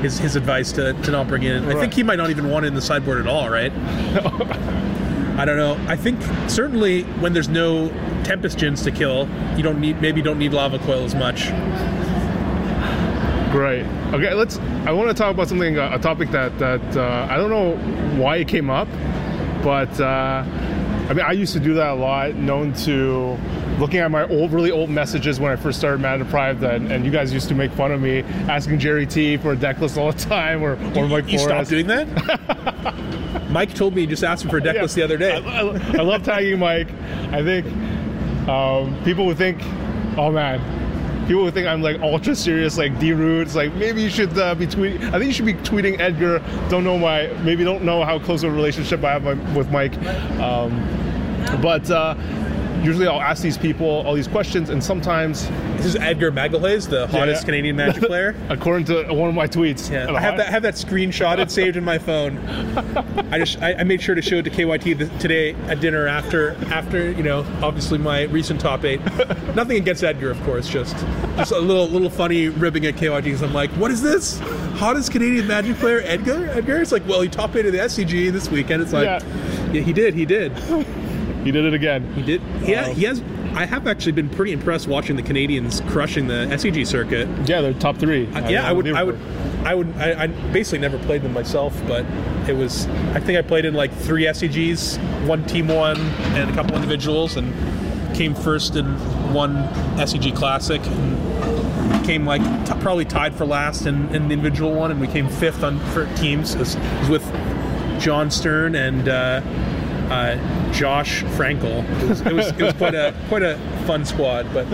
[0.00, 1.64] His his advice to, to not bring in.
[1.64, 3.72] I think he might not even want it in the sideboard at all, right?
[5.36, 5.78] I don't know.
[5.88, 7.88] I think certainly when there's no
[8.24, 11.50] Tempest Djinns to kill, you don't need maybe don't need lava coil as much.
[13.50, 13.84] Great.
[14.14, 14.58] Okay, let's.
[14.86, 17.76] I want to talk about something, uh, a topic that that uh, I don't know
[18.22, 18.86] why it came up,
[19.64, 23.36] but uh, I mean, I used to do that a lot, known to
[23.80, 27.04] looking at my old, really old messages when I first started Mana Deprived, and, and
[27.04, 29.98] you guys used to make fun of me, asking Jerry T for a deck list
[29.98, 31.42] all the time, or, or Mike You Flores.
[31.42, 33.46] stopped doing that?
[33.50, 34.82] Mike told me you just asked him for a deck Yeah.
[34.82, 35.32] list the other I, day.
[35.44, 35.60] I,
[35.98, 36.88] I love tagging Mike.
[37.32, 37.66] I think
[38.48, 39.60] um, people would think,
[40.16, 40.60] oh man,
[41.30, 43.54] people would think I'm like ultra serious, like D Roots.
[43.54, 45.00] Like maybe you should uh, be tweeting.
[45.00, 46.40] I think you should be tweeting Edgar.
[46.68, 49.96] Don't know my, maybe don't know how close of a relationship I have with Mike.
[50.40, 50.72] Um,
[51.62, 52.16] but uh,
[52.82, 55.44] usually I'll ask these people all these questions, and sometimes,
[55.80, 57.46] This is Edgar Magalhaes, the hottest yeah.
[57.46, 58.34] Canadian Magic player.
[58.50, 61.50] according to one of my tweets, Yeah, uh, I have that I have that screenshotted
[61.58, 62.36] saved in my phone.
[63.32, 66.06] I just I, I made sure to show it to KYT th- today at dinner
[66.06, 69.00] after after you know obviously my recent top eight.
[69.54, 70.94] Nothing against Edgar, of course, just
[71.38, 73.24] just a little little funny ribbing at KYT.
[73.24, 74.38] Because I'm like, what is this?
[74.74, 76.46] Hottest Canadian Magic player, Edgar?
[76.50, 76.82] Edgar?
[76.82, 78.82] It's like, well, he top eighted the SCG this weekend.
[78.82, 79.72] It's like, Yeah.
[79.72, 80.52] yeah, he did, he did,
[81.42, 82.12] he did it again.
[82.12, 82.42] he did.
[82.62, 83.22] Yeah, he has.
[83.54, 87.28] I have actually been pretty impressed watching the Canadians crushing the SCG circuit.
[87.48, 88.26] Yeah, they're top three.
[88.32, 89.20] Uh, yeah, I would, I would,
[89.64, 92.04] I would, I, I basically never played them myself, but
[92.48, 92.86] it was.
[93.14, 97.36] I think I played in like three SCGs, one team one, and a couple individuals,
[97.36, 97.52] and
[98.16, 98.86] came first in
[99.34, 99.54] one
[99.96, 104.90] SCG Classic, and came like t- probably tied for last in, in the individual one,
[104.90, 106.54] and we came fifth on for teams.
[106.54, 109.08] It was, it was with Jon Stern and.
[109.08, 109.42] Uh,
[110.10, 111.84] uh, Josh Frankel.
[112.02, 114.66] It was, it was, it was quite a quite a fun squad, but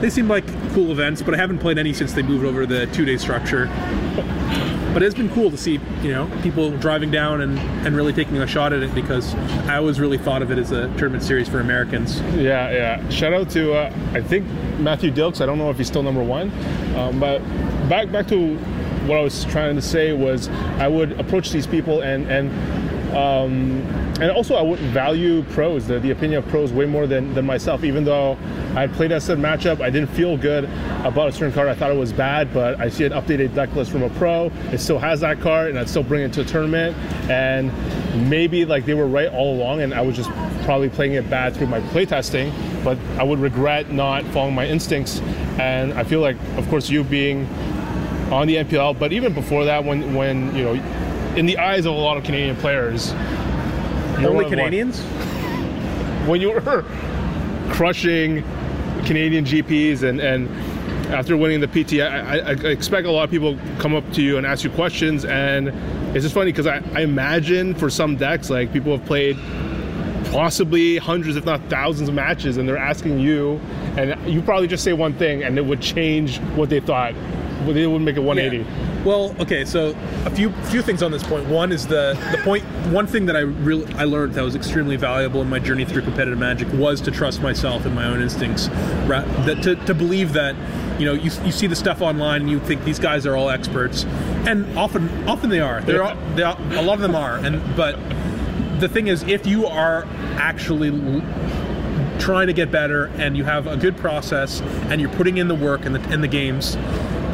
[0.00, 2.66] they seem like cool events, but I haven't played any since they moved over to
[2.66, 3.66] the two day structure.
[4.92, 8.38] But it's been cool to see, you know, people driving down and, and really taking
[8.38, 9.34] a shot at it because
[9.68, 12.18] I always really thought of it as a tournament series for Americans.
[12.34, 13.08] Yeah, yeah.
[13.10, 14.46] Shout out to uh, I think
[14.78, 15.42] Matthew Dilks.
[15.42, 16.50] I don't know if he's still number one,
[16.96, 17.40] um, but
[17.90, 18.56] back back to
[19.06, 24.05] what I was trying to say was I would approach these people and and um,
[24.20, 27.44] and also I would value pros, the, the opinion of pros, way more than, than
[27.44, 27.84] myself.
[27.84, 28.38] Even though
[28.74, 30.64] I played a certain matchup, I didn't feel good
[31.04, 31.68] about a certain card.
[31.68, 34.46] I thought it was bad, but I see an updated deck list from a pro.
[34.72, 36.96] It still has that card, and I'd still bring it to a tournament.
[37.30, 37.70] And
[38.30, 40.30] maybe like they were right all along, and I was just
[40.64, 42.52] probably playing it bad through my playtesting.
[42.82, 45.20] But I would regret not following my instincts.
[45.58, 47.46] And I feel like, of course, you being
[48.32, 50.72] on the MPL, but even before that, when when you know,
[51.36, 53.12] in the eyes of a lot of Canadian players,
[54.20, 55.00] you're Only Canadians?
[56.26, 56.84] when you were
[57.70, 58.42] crushing
[59.04, 60.48] Canadian GPs and and
[61.12, 64.22] after winning the PT, I, I, I expect a lot of people come up to
[64.22, 65.68] you and ask you questions, and
[66.16, 69.36] it's just funny because I, I imagine for some decks like people have played
[70.32, 73.60] possibly hundreds, if not thousands, of matches, and they're asking you,
[73.96, 77.14] and you probably just say one thing, and it would change what they thought.
[77.66, 78.68] They would make it 180.
[78.68, 78.85] Yeah.
[79.06, 81.46] Well, okay, so a few few things on this point.
[81.46, 82.64] One is the the point.
[82.92, 86.02] One thing that I really I learned that was extremely valuable in my journey through
[86.02, 88.66] competitive Magic was to trust myself and my own instincts.
[88.66, 90.56] That to, to believe that
[90.98, 93.48] you know you, you see the stuff online and you think these guys are all
[93.48, 94.02] experts,
[94.44, 95.80] and often often they are.
[95.82, 97.36] They're, all, they are a lot of them are.
[97.36, 97.96] And but
[98.80, 103.68] the thing is, if you are actually l- trying to get better and you have
[103.68, 106.76] a good process and you're putting in the work and the, in the games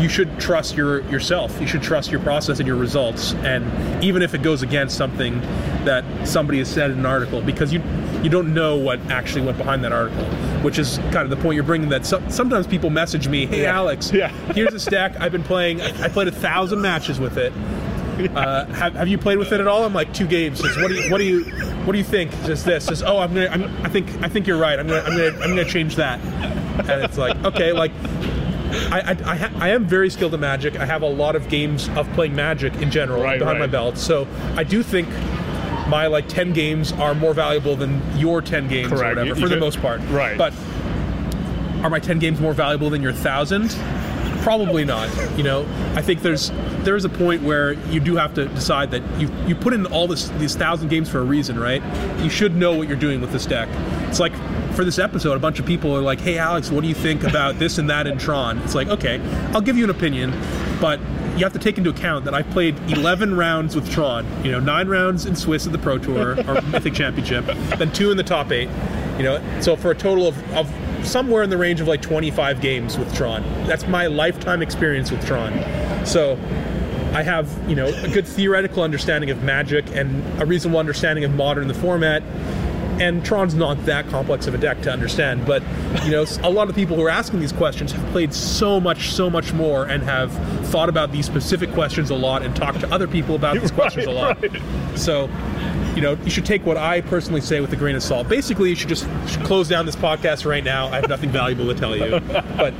[0.03, 3.65] you should trust your yourself you should trust your process and your results and
[4.03, 5.41] even if it goes against something
[5.85, 7.81] that somebody has said in an article because you
[8.23, 10.25] you don't know what actually went behind that article
[10.63, 13.63] which is kind of the point you're bringing that so, sometimes people message me hey
[13.63, 13.77] Yeah.
[13.77, 14.29] alex Yeah.
[14.55, 17.53] here's a stack i've been playing i played a thousand matches with it
[18.37, 19.87] uh, have, have you played with it at all?
[19.87, 20.61] I'm like two games.
[20.61, 21.45] Just, what do you what do you
[21.87, 22.31] what do you think?
[22.45, 22.87] Just this.
[22.87, 23.47] Just oh, I'm gonna.
[23.49, 24.79] I'm, I think I think you're right.
[24.79, 26.21] I'm gonna I'm gonna I'm gonna change that.
[26.91, 27.91] And it's like okay, like
[28.73, 30.77] I I, I, ha- I am very skilled at Magic.
[30.77, 33.99] I have a lot of games of playing Magic in general Right, behind my belt.
[33.99, 35.09] So I do think
[35.89, 39.41] my like 10 games are more valuable than your 10 games or whatever You- for
[39.43, 40.01] you the most part.
[40.09, 40.39] Right.
[40.39, 40.53] But
[41.83, 43.77] are my 10 games more valuable than your 1000
[44.43, 45.63] probably not you know
[45.95, 46.51] i think there's
[46.83, 50.09] there's a point where you do have to decide that you you put in all
[50.09, 51.81] this these 1000 games for a reason right
[52.23, 53.69] you should know what you're doing with this deck
[54.09, 54.33] it's like
[54.75, 57.25] for this episode a bunch of people are like hey alex what do you think
[57.25, 59.21] about this and that in tron it's like okay
[59.53, 60.33] i'll give you an opinion
[60.81, 60.99] but
[61.37, 64.27] you have to take into account that I played 11 rounds with Tron.
[64.45, 67.47] You know, nine rounds in Swiss at the Pro Tour or Mythic Championship,
[67.79, 68.69] then two in the top eight.
[69.17, 70.71] You know, so for a total of, of
[71.07, 73.43] somewhere in the range of like 25 games with Tron.
[73.67, 75.53] That's my lifetime experience with Tron.
[76.07, 76.33] So
[77.13, 81.35] I have, you know, a good theoretical understanding of Magic and a reasonable understanding of
[81.35, 82.23] Modern the format.
[83.01, 85.63] And Tron's not that complex of a deck to understand, but
[86.05, 89.11] you know, a lot of people who are asking these questions have played so much,
[89.11, 90.33] so much more, and have
[90.69, 94.07] thought about these specific questions a lot, and talked to other people about these questions
[94.07, 94.41] a lot.
[94.43, 94.63] Right,
[94.95, 95.29] So,
[95.95, 98.29] you know, you should take what I personally say with a grain of salt.
[98.29, 99.07] Basically, you should just
[99.45, 100.89] close down this podcast right now.
[100.89, 102.21] I have nothing valuable to tell you.
[102.57, 102.75] But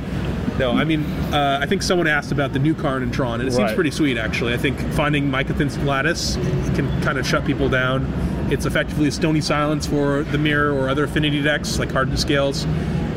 [0.59, 1.03] no, I mean,
[1.33, 3.91] uh, I think someone asked about the new card in Tron, and it seems pretty
[3.91, 4.53] sweet, actually.
[4.53, 6.35] I think finding Mycosynth Lattice
[6.75, 8.05] can kind of shut people down.
[8.53, 12.65] It's effectively a stony silence for the mirror or other affinity decks like Hardened Scales,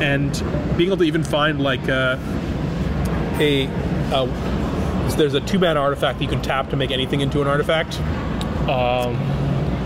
[0.01, 0.33] and
[0.77, 2.19] being able to even find like uh,
[3.39, 3.69] a.
[4.13, 4.27] Uh,
[5.17, 7.99] there's a two mana artifact that you can tap to make anything into an artifact.
[8.69, 9.17] Um,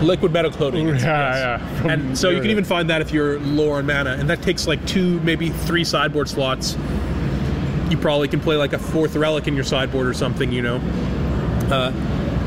[0.01, 0.87] Liquimetal Coating.
[0.97, 1.91] yeah, yeah.
[1.91, 4.67] And so you can even find that if you're low on mana, and that takes
[4.67, 6.75] like two, maybe three sideboard slots.
[7.89, 10.77] You probably can play like a fourth relic in your sideboard or something, you know.
[11.69, 11.91] Uh,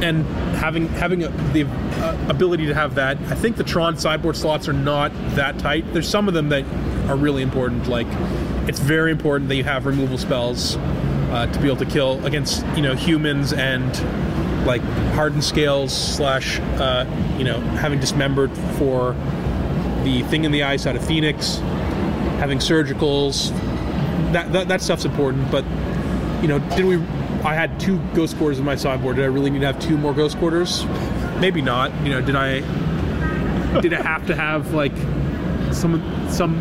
[0.03, 0.24] and
[0.57, 4.68] having having a, the uh, ability to have that, I think the Tron sideboard slots
[4.68, 5.84] are not that tight.
[5.92, 6.64] There's some of them that
[7.09, 7.88] are really important.
[7.88, 8.07] Like
[8.68, 12.64] it's very important that you have removal spells uh, to be able to kill against
[12.76, 13.84] you know humans and
[14.66, 14.82] like
[15.14, 17.05] hardened scales slash uh,
[17.38, 19.14] you know having dismembered for
[20.05, 21.59] the thing in the ice out of Phoenix,
[22.38, 23.51] having surgicals.
[24.32, 25.64] That, that that stuff's important, but
[26.42, 26.97] you know, did we?
[27.45, 29.16] I had two ghost quarters in my sideboard.
[29.16, 30.86] Did I really need to have two more ghost quarters?
[31.40, 31.92] Maybe not.
[32.03, 32.61] You know, did I?
[33.80, 34.97] Did I have to have like
[35.72, 36.61] some some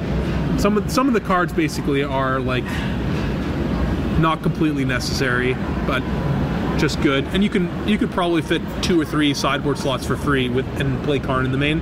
[0.60, 2.66] some of some of the cards basically are like
[4.20, 5.54] not completely necessary,
[5.88, 6.02] but
[6.78, 7.24] just good.
[7.28, 10.66] And you can you could probably fit two or three sideboard slots for free with
[10.82, 11.80] and play Karn in the main.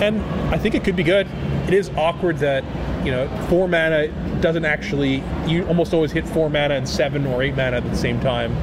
[0.00, 0.20] And
[0.52, 1.26] I think it could be good.
[1.66, 2.64] It is awkward that
[3.04, 4.08] you know four mana
[4.40, 5.22] doesn't actually.
[5.46, 8.54] You almost always hit four mana and seven or eight mana at the same time.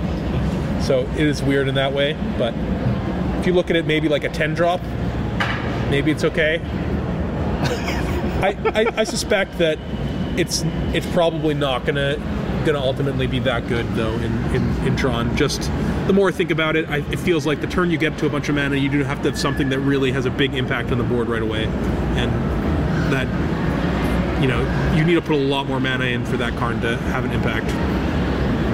[0.82, 2.14] So it is weird in that way.
[2.38, 2.54] But
[3.40, 4.82] if you look at it, maybe like a ten drop,
[5.90, 6.62] maybe it's okay.
[8.42, 9.80] I, I, I suspect that
[10.38, 10.64] it's
[10.94, 12.18] it's probably not gonna
[12.66, 15.36] gonna ultimately be that good though in, in, in Tron.
[15.38, 15.70] Just
[16.08, 18.26] the more I think about it, I, it feels like the turn you get to
[18.26, 20.54] a bunch of mana, you do have to have something that really has a big
[20.54, 22.32] impact on the board right away, and
[23.12, 23.28] that
[24.42, 24.62] you know
[24.96, 27.32] you need to put a lot more mana in for that card to have an
[27.32, 27.66] impact.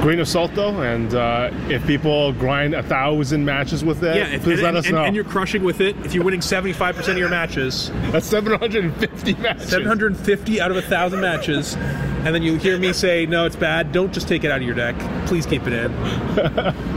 [0.02, 4.28] grain of salt though, and uh, if people grind a thousand matches with it, Yeah,
[4.28, 5.04] if, please and, let us and, know.
[5.04, 5.96] and you're crushing with it.
[6.06, 9.70] If you're winning 75% of your matches, That's 750 matches.
[9.70, 13.92] 750 out of a thousand matches, and then you hear me say, "No, it's bad."
[13.92, 14.96] Don't just take it out of your deck.
[15.28, 15.92] Please keep it in.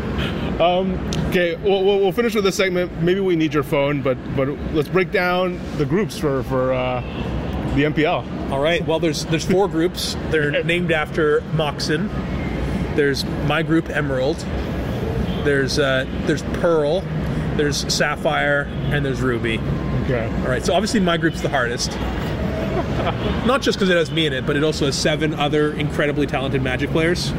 [0.60, 3.02] Okay, we'll, we'll, we'll finish with this segment.
[3.02, 7.00] Maybe we need your phone, but but let's break down the groups for for uh,
[7.74, 8.50] the MPL.
[8.50, 8.86] All right.
[8.86, 10.16] Well, there's there's four groups.
[10.30, 12.08] They're named after Moxen.
[12.94, 14.36] There's my group Emerald.
[15.44, 17.00] There's uh, there's Pearl.
[17.56, 19.58] There's Sapphire, and there's Ruby.
[20.04, 20.26] Okay.
[20.42, 20.64] All right.
[20.64, 21.90] So obviously my group's the hardest.
[23.46, 26.26] Not just because it has me in it, but it also has seven other incredibly
[26.26, 27.32] talented Magic players.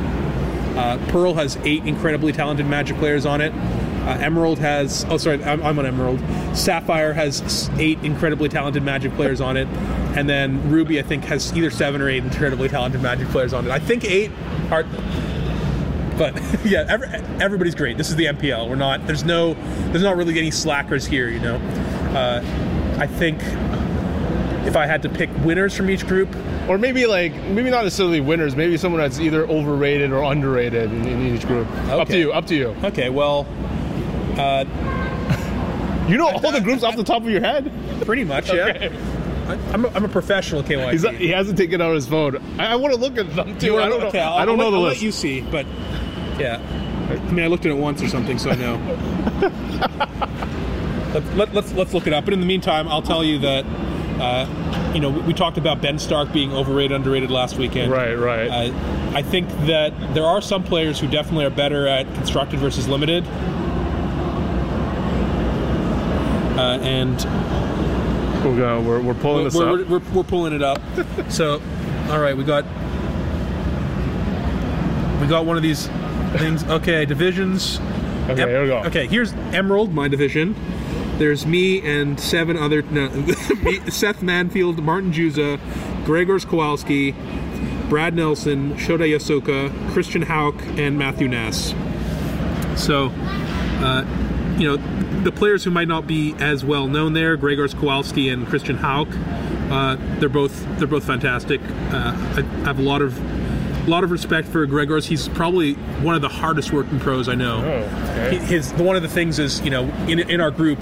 [0.76, 3.54] Uh, Pearl has eight incredibly talented Magic players on it.
[3.54, 6.20] Uh, Emerald has oh sorry I'm, I'm on Emerald.
[6.56, 9.68] Sapphire has eight incredibly talented Magic players on it,
[10.16, 13.66] and then Ruby I think has either seven or eight incredibly talented Magic players on
[13.66, 13.72] it.
[13.72, 14.32] I think eight
[14.72, 14.84] are
[16.18, 16.34] but
[16.66, 17.08] yeah, every,
[17.42, 17.98] everybody's great.
[17.98, 18.70] This is the MPL.
[18.70, 19.06] We're not.
[19.08, 19.54] There's no.
[19.92, 21.30] There's not really any slackers here.
[21.30, 21.56] You know.
[22.16, 22.42] Uh,
[22.98, 23.42] I think
[24.66, 26.30] if I had to pick winners from each group,
[26.68, 28.56] Or maybe like maybe not necessarily winners.
[28.56, 31.70] Maybe someone that's either overrated or underrated in, in each group.
[31.90, 32.32] Up to you.
[32.34, 32.76] Up to you.
[32.84, 33.10] okay.
[33.10, 33.46] Well,
[34.38, 34.66] uh,
[36.10, 37.72] You know all the groups off the top of your head.
[38.06, 38.52] pretty much.
[38.54, 38.66] Yeah.
[38.68, 38.92] Okay.
[39.48, 40.92] I, I'm, a, I'm a professional KYC.
[40.92, 42.38] He's not, he hasn't taken out his phone.
[42.60, 43.68] I, I want to look at them too.
[43.68, 44.20] You wanna- I don't know.
[44.20, 44.98] I'll, I don't I'll know the I'll list.
[44.98, 45.66] let you see, but
[46.40, 46.60] yeah.
[47.10, 48.76] I mean, I looked at it once or something, so I know.
[51.14, 52.26] let, let, let's let's look it up.
[52.26, 53.66] But in the meantime, I'll tell you that.
[54.20, 57.92] Uh, you know, we, we talked about Ben Stark being overrated, underrated last weekend.
[57.92, 58.48] Right, right.
[58.48, 62.88] Uh, I think that there are some players who definitely are better at constructed versus
[62.88, 63.26] limited.
[66.58, 67.18] Uh, and
[68.46, 69.90] we're, gonna, we're, we're pulling this we're, up.
[69.90, 70.82] we're, we're, we're pulling it up.
[71.30, 71.62] so,
[72.10, 72.64] all right, we got
[75.20, 75.88] we got one of these
[76.38, 76.64] things.
[76.66, 77.80] Okay, divisions.
[78.30, 78.78] Okay, Em- here we go.
[78.84, 80.56] Okay, here's Emerald, my division.
[81.18, 83.08] There's me and seven other no,
[83.90, 85.60] Seth Manfield, Martin Juza,
[86.06, 87.14] Gregor Kowalski,
[87.90, 91.74] Brad Nelson, Shota Yasooka, Christian Hauck, and Matthew Nass.
[92.76, 93.12] So,
[93.82, 94.04] uh,
[94.58, 98.46] you know, the players who might not be as well known there, Gregor Kowalski and
[98.48, 99.08] Christian Hauck,
[99.72, 101.62] uh, they're both they're both fantastic.
[101.62, 103.18] Uh, I have a lot of
[103.86, 105.06] a lot of respect for Gregor's.
[105.06, 107.58] He's probably one of the hardest working pros I know.
[107.64, 108.38] Oh, okay.
[108.40, 110.80] He- His one of the things is you know in in our group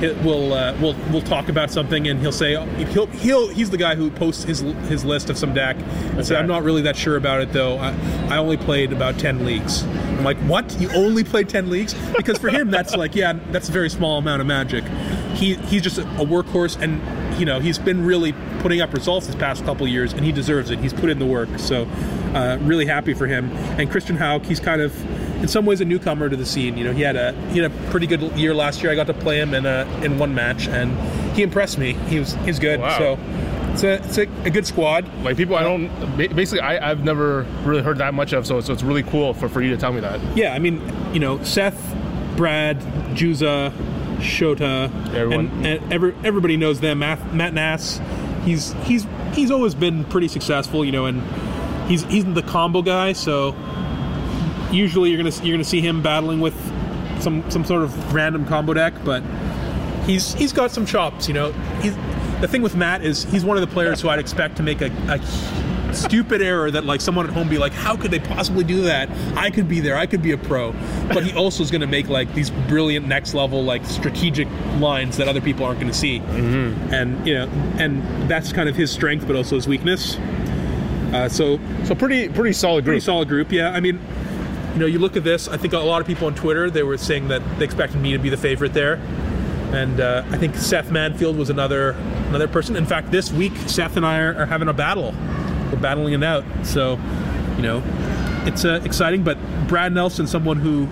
[0.00, 2.50] he- we'll uh, we'll we'll talk about something, and he'll say
[2.92, 6.36] he'll he'll he's the guy who posts his his list of some deck and say
[6.36, 7.78] I'm not really that sure about it though.
[7.78, 7.94] I,
[8.28, 9.82] I only played about ten leagues.
[9.84, 10.78] I'm like, what?
[10.80, 11.94] You only played ten leagues?
[12.16, 14.84] Because for him, that's like, yeah, that's a very small amount of magic.
[15.34, 17.00] He he's just a, a workhorse, and
[17.38, 20.70] you know he's been really putting up results this past couple years, and he deserves
[20.70, 20.78] it.
[20.80, 21.84] He's put in the work, so
[22.34, 23.50] uh, really happy for him.
[23.78, 24.94] And Christian Hauck, he's kind of
[25.42, 26.76] in some ways a newcomer to the scene.
[26.76, 28.92] You know, he had a he had a pretty good year last year.
[28.92, 30.92] I got to play him in a in one match, and
[31.36, 31.94] he impressed me.
[32.08, 32.80] He was he's good.
[32.80, 32.98] Wow.
[32.98, 33.18] So
[33.72, 35.08] it's a it's a, a good squad.
[35.22, 36.16] Like people, I don't.
[36.16, 38.46] Basically, I, I've never really heard that much of.
[38.46, 40.20] So, so it's really cool for, for you to tell me that.
[40.36, 40.80] Yeah, I mean,
[41.12, 41.94] you know, Seth,
[42.36, 42.78] Brad,
[43.14, 43.72] Juza,
[44.18, 45.46] Shota, Everyone.
[45.48, 47.00] and, and every, everybody knows them.
[47.00, 48.00] Matt, Matt Nass,
[48.44, 51.20] he's he's he's always been pretty successful, you know, and
[51.86, 53.12] he's he's the combo guy.
[53.12, 53.54] So
[54.70, 56.54] usually you're gonna you're gonna see him battling with
[57.20, 59.22] some some sort of random combo deck, but
[60.04, 61.52] he's he's got some chops, you know.
[61.80, 61.94] He's
[62.40, 64.82] the thing with Matt is he's one of the players who I'd expect to make
[64.82, 65.18] a, a
[65.94, 69.08] stupid error that like someone at home be like, how could they possibly do that?
[69.36, 69.96] I could be there.
[69.96, 70.72] I could be a pro.
[71.08, 75.16] But he also is going to make like these brilliant next level like strategic lines
[75.16, 76.18] that other people aren't going to see.
[76.18, 76.92] Mm-hmm.
[76.94, 80.16] And you know, and that's kind of his strength, but also his weakness.
[81.14, 83.04] Uh, so So pretty pretty solid pretty group.
[83.04, 83.52] solid group.
[83.52, 84.00] Yeah, I mean,
[84.72, 85.46] you know, you look at this.
[85.48, 88.12] I think a lot of people on Twitter they were saying that they expected me
[88.12, 88.94] to be the favorite there,
[89.72, 91.90] and uh, I think Seth Manfield was another
[92.28, 92.74] another person.
[92.74, 95.14] In fact, this week Seth and I are, are having a battle.
[95.70, 96.44] We're battling it out.
[96.64, 96.98] So,
[97.56, 97.82] you know,
[98.44, 99.22] it's uh, exciting.
[99.22, 99.38] But
[99.68, 100.88] Brad Nelson, someone who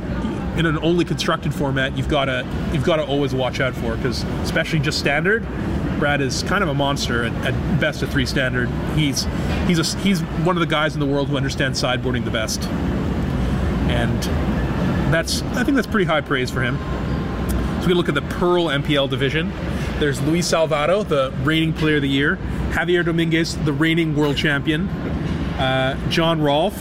[0.58, 3.96] in an only constructed format, you've got to you've got to always watch out for
[3.96, 5.44] because especially just standard.
[6.02, 8.68] Brad is kind of a monster at, at best of three standard.
[8.96, 9.24] He's
[9.68, 12.60] he's a, he's one of the guys in the world who understands sideboarding the best,
[13.88, 14.20] and
[15.14, 16.76] that's I think that's pretty high praise for him.
[17.82, 19.52] So we look at the Pearl MPL division.
[20.00, 22.34] There's Luis Salvatto, the reigning player of the year.
[22.72, 24.88] Javier Dominguez, the reigning world champion.
[24.88, 26.76] Uh, John Rolf,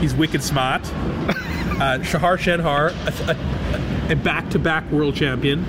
[0.00, 0.82] he's wicked smart.
[1.76, 5.64] Uh, Shahar Shenhar, a, a, a back-to-back world champion.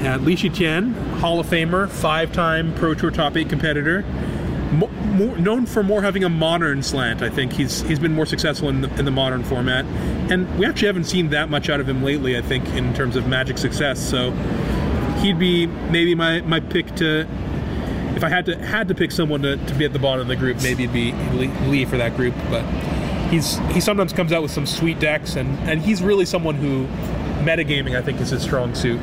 [0.00, 4.02] Uh, Li Tian, Hall of Famer, five-time Pro Tour Top 8 competitor.
[4.72, 8.26] Mo- more, known for more having a modern slant, I think he's he's been more
[8.26, 9.84] successful in the, in the modern format,
[10.30, 12.36] and we actually haven't seen that much out of him lately.
[12.36, 14.30] I think in terms of Magic success, so
[15.20, 17.26] he'd be maybe my, my pick to
[18.14, 20.28] if I had to had to pick someone to, to be at the bottom of
[20.28, 21.12] the group, maybe it'd be
[21.68, 22.34] Lee for that group.
[22.50, 22.62] But
[23.30, 26.86] he's he sometimes comes out with some sweet decks, and and he's really someone who
[27.44, 29.00] metagaming I think is his strong suit.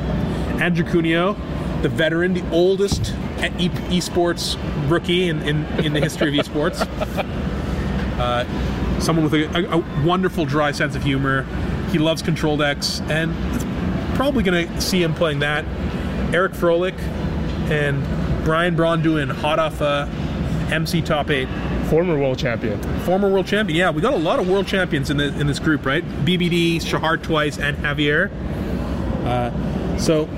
[0.60, 1.34] Andrew Cuneo,
[1.82, 3.10] the veteran, the oldest
[3.58, 4.56] e- esports
[4.90, 6.80] rookie in, in, in the history of esports.
[8.18, 11.42] Uh, someone with a, a, a wonderful dry sense of humor.
[11.90, 13.34] He loves control decks, and
[14.16, 15.64] probably going to see him playing that.
[16.34, 16.98] Eric Froelich
[17.70, 18.02] and
[18.44, 20.08] Brian Braun hot off a
[20.72, 21.48] MC top eight.
[21.88, 22.80] Former world champion.
[23.00, 23.78] Former world champion.
[23.78, 26.04] Yeah, we got a lot of world champions in the in this group, right?
[26.24, 28.30] BBD, Shahar twice, and Javier.
[29.24, 30.28] Uh, so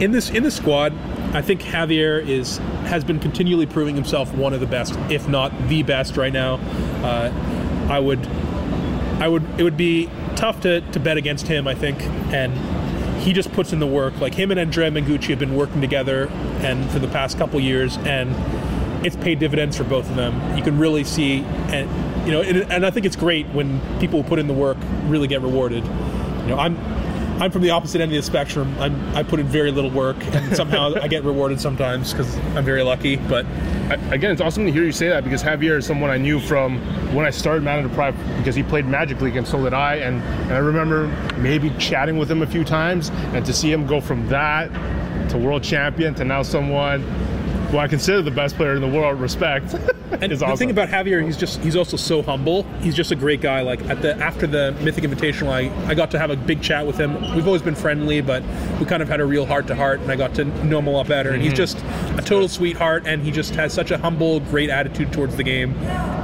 [0.00, 0.92] in this in this squad,
[1.34, 5.52] I think Javier is has been continually proving himself one of the best, if not
[5.68, 6.54] the best, right now.
[7.02, 8.26] Uh, I would
[9.20, 12.52] I would it would be tough to, to bet against him, I think, and
[13.22, 14.20] he just puts in the work.
[14.20, 16.28] Like him and Andrea Mengucci have been working together
[16.60, 18.34] and for the past couple years and
[19.04, 20.56] it's paid dividends for both of them.
[20.56, 21.40] You can really see
[21.70, 24.76] and you know and, and I think it's great when people put in the work
[25.04, 25.84] really get rewarded.
[25.84, 26.76] You know, I'm
[27.38, 28.74] I'm from the opposite end of the spectrum.
[28.78, 32.64] I'm, I put in very little work, and somehow I get rewarded sometimes because I'm
[32.64, 33.16] very lucky.
[33.16, 36.16] But I, again, it's awesome to hear you say that because Javier is someone I
[36.16, 36.78] knew from
[37.14, 39.96] when I started Mana Deprived because he played Magic League and so did I.
[39.96, 43.86] And, and I remember maybe chatting with him a few times and to see him
[43.86, 44.70] go from that
[45.30, 47.02] to world champion to now someone
[47.70, 49.74] who I consider the best player in the world, respect,
[50.20, 50.56] And is the awesome.
[50.58, 52.62] thing about Javier, he's just he's also so humble.
[52.80, 53.62] He's just a great guy.
[53.62, 56.86] Like at the after the Mythic Invitational, I, I got to have a big chat
[56.86, 57.34] with him.
[57.34, 58.42] We've always been friendly, but
[58.78, 60.86] we kind of had a real heart to heart, and I got to know him
[60.86, 61.30] a lot better.
[61.30, 61.56] And he's mhm.
[61.56, 61.78] just
[62.16, 65.74] a total sweetheart, and he just has such a humble, great attitude towards the game,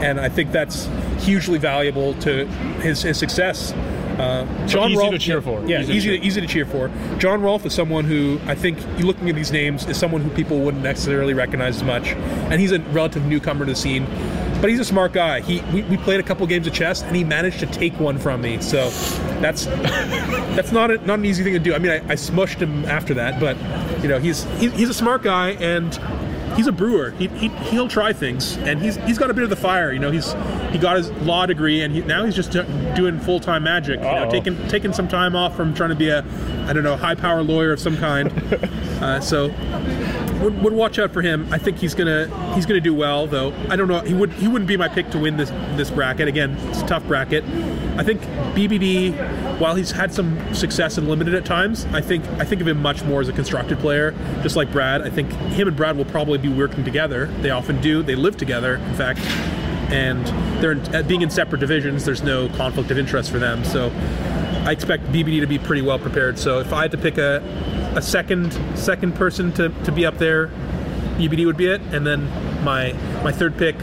[0.01, 0.89] and I think that's
[1.19, 2.47] hugely valuable to
[2.83, 3.73] his, his success.
[4.19, 5.65] Uh, John easy to Rolf, cheer for.
[5.67, 6.27] Yeah, Easy easy, to to, cheer.
[6.27, 6.91] easy to cheer for.
[7.19, 10.61] John Rolf is someone who I think, looking at these names, is someone who people
[10.61, 14.07] wouldn't necessarily recognize as much, and he's a relative newcomer to the scene.
[14.61, 15.41] But he's a smart guy.
[15.41, 18.17] He we, we played a couple games of chess, and he managed to take one
[18.19, 18.61] from me.
[18.61, 18.91] So
[19.41, 19.65] that's
[20.55, 21.75] that's not a, not an easy thing to do.
[21.75, 23.57] I mean, I, I smushed him after that, but
[24.03, 25.93] you know, he's he, he's a smart guy, and
[26.57, 27.11] he's a brewer.
[27.13, 29.93] He, he he'll try things, and he's he's got a bit of the fire.
[29.93, 30.33] You know, he's
[30.71, 32.53] he got his law degree, and he, now he's just
[32.95, 34.01] doing full time magic.
[34.01, 36.25] You know, taking taking some time off from trying to be a
[36.67, 38.31] I don't know high power lawyer of some kind.
[39.01, 39.49] uh, so
[40.43, 41.47] would, would watch out for him.
[41.53, 43.53] I think he's gonna he's gonna do well, though.
[43.69, 44.01] I don't know.
[44.01, 46.29] He would he wouldn't be my pick to win this this bracket.
[46.29, 47.45] Again, it's a tough bracket.
[47.97, 48.23] I think
[48.55, 49.13] BBD,
[49.59, 52.81] while he's had some success and limited at times, I think I think of him
[52.81, 54.13] much more as a constructed player,
[54.43, 55.03] just like Brad.
[55.03, 57.27] I think him and Brad will probably be working together.
[57.41, 58.03] They often do.
[58.03, 59.21] They live together, in fact,
[59.93, 60.27] and
[60.63, 62.05] they're in, being in separate divisions.
[62.05, 63.65] There's no conflict of interest for them.
[63.65, 63.91] So
[64.65, 66.39] I expect BBD to be pretty well prepared.
[66.39, 67.43] So if I had to pick a
[67.97, 70.49] a second second person to, to be up there,
[71.19, 72.25] BBD would be it, and then
[72.65, 73.77] my my third pick,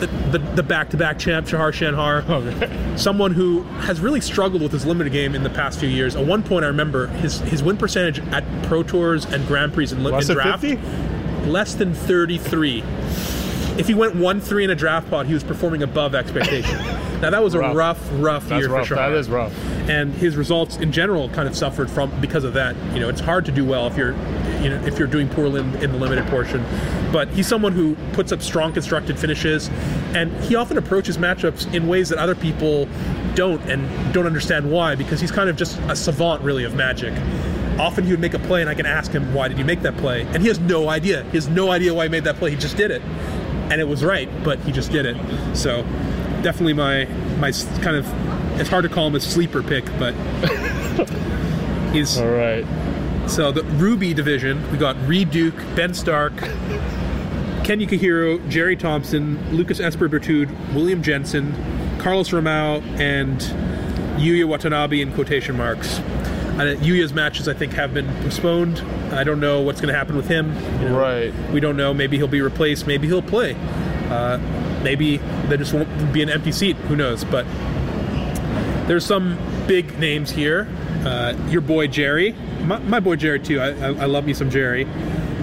[0.00, 2.96] the the, the back-to-back champ Shahar Shenhar, Okay.
[2.96, 6.14] someone who has really struggled with his limited game in the past few years.
[6.16, 9.92] At one point, I remember his his win percentage at Pro Tours and Grand Prix
[9.92, 11.48] in, Less in draft 50?
[11.48, 12.82] less than 33.
[13.78, 16.76] If he went one three in a draft pod, he was performing above expectation.
[17.20, 17.76] now that was a Rough.
[17.76, 18.88] rough, rough year rough.
[18.88, 19.52] for That Shahar is rough.
[19.88, 22.74] and his results in general kind of suffered from because of that.
[22.92, 24.12] You know, it's hard to do well if you're,
[24.62, 26.64] you know, if you're doing poorly in, in the limited portion.
[27.12, 29.68] But he's someone who puts up strong constructed finishes,
[30.14, 32.88] and he often approaches matchups in ways that other people
[33.34, 37.12] don't and don't understand why because he's kind of just a savant really of magic.
[37.78, 39.82] Often he would make a play, and I can ask him, "Why did you make
[39.82, 41.22] that play?" And he has no idea.
[41.30, 42.50] He has no idea why he made that play.
[42.50, 43.00] He just did it,
[43.70, 45.16] and it was right, but he just did it.
[45.56, 45.82] So,
[46.42, 47.04] definitely my
[47.38, 47.52] my
[47.82, 48.06] kind of.
[48.60, 50.14] It's hard to call him a sleeper pick, but
[51.92, 52.64] he's All right.
[53.28, 54.70] so the Ruby division.
[54.72, 61.54] We got Reed Duke, Ben Stark, Ken Yukihiro, Jerry Thompson, Lucas Esper Berthoud, William Jensen,
[61.98, 63.40] Carlos Romão, and
[64.20, 66.00] Yuya Watanabe in quotation marks.
[66.58, 68.80] Uh, Yuya's matches, I think, have been postponed.
[69.12, 70.54] I don't know what's going to happen with him.
[70.82, 71.34] You know, Right.
[71.50, 71.94] We don't know.
[71.94, 72.86] Maybe he'll be replaced.
[72.86, 73.54] Maybe he'll play.
[74.10, 74.38] Uh,
[74.82, 76.74] maybe there just won't be an empty seat.
[76.76, 77.22] Who knows?
[77.24, 77.46] But
[78.88, 80.66] there's some big names here.
[81.04, 82.32] Uh, your boy Jerry,
[82.64, 83.60] my, my boy Jerry too.
[83.60, 84.86] I, I, I love me some Jerry.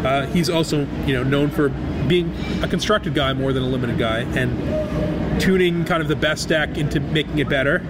[0.04, 1.70] Uh, he's also you know known for
[2.08, 6.50] being a constructed guy more than a limited guy, and tuning kind of the best
[6.50, 7.82] deck into making it better.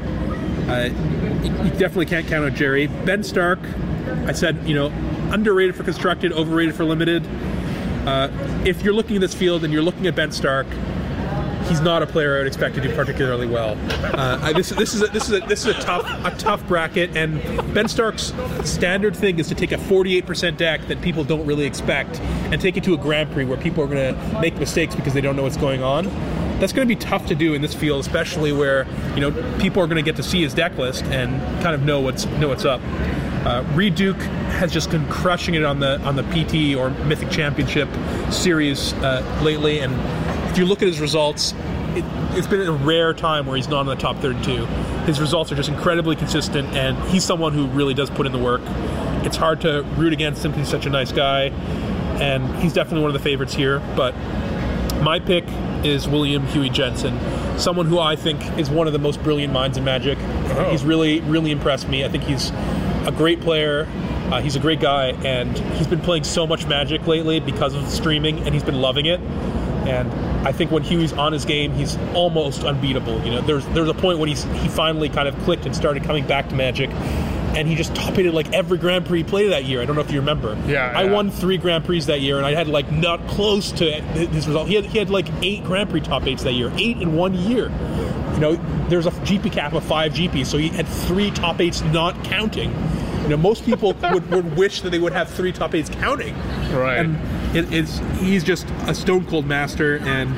[0.67, 0.89] Uh,
[1.45, 2.87] you definitely can't count on Jerry.
[2.87, 3.59] Ben Stark,
[4.25, 4.87] I said you know
[5.31, 7.25] underrated for constructed, overrated for limited.
[8.05, 8.29] Uh,
[8.65, 10.67] if you're looking at this field and you're looking at Ben Stark,
[11.67, 13.77] he's not a player I would expect to do particularly well.
[13.89, 16.65] Uh, I, this, this is a, this is a, this is a tough a tough
[16.67, 17.41] bracket, and
[17.73, 18.33] Ben Stark's
[18.63, 22.19] standard thing is to take a 48% deck that people don't really expect
[22.51, 25.13] and take it to a Grand Prix where people are going to make mistakes because
[25.13, 26.05] they don't know what's going on.
[26.59, 29.81] That's going to be tough to do in this field, especially where you know people
[29.81, 32.47] are going to get to see his deck list and kind of know what's know
[32.47, 32.81] what's up.
[33.45, 34.19] Uh, Reed Duke
[34.57, 37.89] has just been crushing it on the on the PT or Mythic Championship
[38.31, 39.93] series uh, lately, and
[40.49, 41.53] if you look at his results,
[41.95, 42.03] it,
[42.37, 44.65] it's been a rare time where he's not in the top 32.
[45.05, 48.39] His results are just incredibly consistent, and he's someone who really does put in the
[48.39, 48.61] work.
[49.25, 51.49] It's hard to root against him he's such a nice guy,
[52.21, 53.79] and he's definitely one of the favorites here.
[53.95, 54.15] But
[55.05, 55.45] my pick
[55.85, 57.19] is William Huey Jensen,
[57.59, 60.17] someone who I think is one of the most brilliant minds in Magic.
[60.19, 60.71] Oh.
[60.71, 62.03] He's really, really impressed me.
[62.03, 63.87] I think he's a great player.
[64.31, 67.83] Uh, he's a great guy, and he's been playing so much Magic lately because of
[67.83, 69.19] the streaming, and he's been loving it.
[69.87, 70.11] And
[70.47, 73.23] I think when Huey's on his game, he's almost unbeatable.
[73.23, 76.03] You know, there's there's a point when he's he finally kind of clicked and started
[76.03, 76.89] coming back to Magic,
[77.55, 79.81] and he just top eighted like every Grand Prix he played that year.
[79.81, 80.57] I don't know if you remember.
[80.67, 81.11] Yeah, I yeah.
[81.11, 84.67] won three Grand Prix that year, and I had like not close to his result.
[84.67, 87.33] He had, he had like eight Grand Prix top eights that year, eight in one
[87.33, 87.71] year.
[88.33, 88.55] You know,
[88.89, 92.71] there's a GP cap of five GPs, so he had three top eights not counting.
[93.23, 96.35] You know, most people would, would wish that they would have three top eights counting.
[96.71, 96.99] Right.
[96.99, 97.15] And
[97.55, 100.33] it, it's he's just a stone cold master, and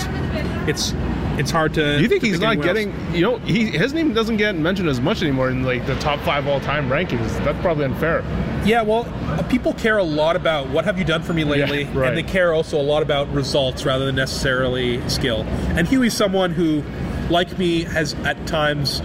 [0.69, 0.93] it's
[1.37, 1.99] it's hard to.
[1.99, 2.91] You think to he's not getting?
[2.91, 3.15] else.
[3.15, 6.19] You know, he his name doesn't get mentioned as much anymore in like the top
[6.21, 7.43] five all time rankings.
[7.43, 8.23] That's probably unfair.
[8.65, 11.83] Yeah, well, uh, people care a lot about what have you done for me lately,
[11.83, 12.07] Yeah, right.
[12.09, 15.43] and they care also a lot about results rather than necessarily skill.
[15.77, 16.83] And Huey's someone who,
[17.29, 19.01] like me, has at times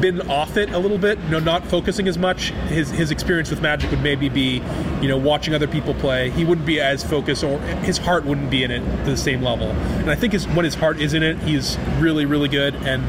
[0.00, 2.50] been off it a little bit, you know, not focusing as much.
[2.68, 4.62] His his experience with Magic would maybe be,
[5.00, 6.30] you know, watching other people play.
[6.30, 9.42] He wouldn't be as focused, or his heart wouldn't be in it to the same
[9.42, 9.68] level.
[9.70, 12.74] And I think his, when his heart is in it, he's really, really good.
[12.74, 13.02] And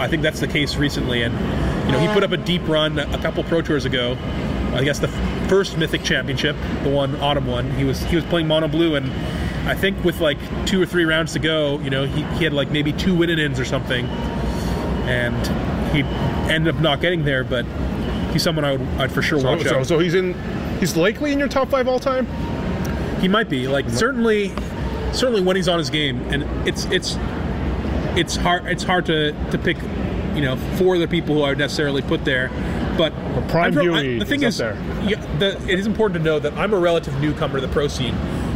[0.00, 1.22] I think that's the case recently.
[1.22, 1.34] And
[1.86, 4.16] you know, he put up a deep run a couple Pro Tours ago.
[4.72, 5.08] I guess the
[5.48, 7.70] first Mythic Championship, the one autumn one.
[7.72, 9.10] He was he was playing mono blue, and
[9.68, 12.52] I think with like two or three rounds to go, you know, he, he had
[12.52, 14.06] like maybe two win ins or something,
[15.06, 15.36] and
[15.94, 16.02] he
[16.52, 17.44] ended up not getting there.
[17.44, 17.64] But
[18.32, 19.86] he's someone I would I'd for sure So, watch so, out.
[19.86, 20.34] so he's in.
[20.80, 22.26] He's likely in your top five all time.
[23.20, 24.52] He might be like certainly
[25.12, 27.16] certainly when he's on his game, and it's it's
[28.16, 29.76] it's hard it's hard to to pick,
[30.34, 32.50] you know, four other people who I would necessarily put there.
[32.98, 33.12] But
[33.48, 34.60] Prime I'm real- the thing is is,
[35.08, 37.88] yeah, the, it is important to know that I'm a relative newcomer to the pro
[37.88, 38.14] scene.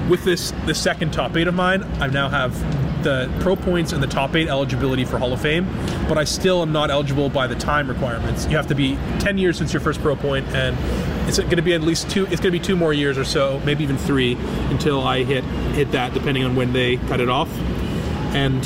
[0.09, 2.53] With this the second top eight of mine, I now have
[3.09, 5.67] the pro points and the top eight eligibility for Hall of Fame,
[6.09, 8.45] but I still am not eligible by the time requirements.
[8.45, 10.77] You have to be 10 years since your first pro point, and
[11.27, 12.27] it's going to be at least two.
[12.27, 14.35] It's going to be two more years or so, maybe even three,
[14.71, 15.43] until I hit
[15.75, 17.49] hit that, depending on when they cut it off.
[18.35, 18.63] And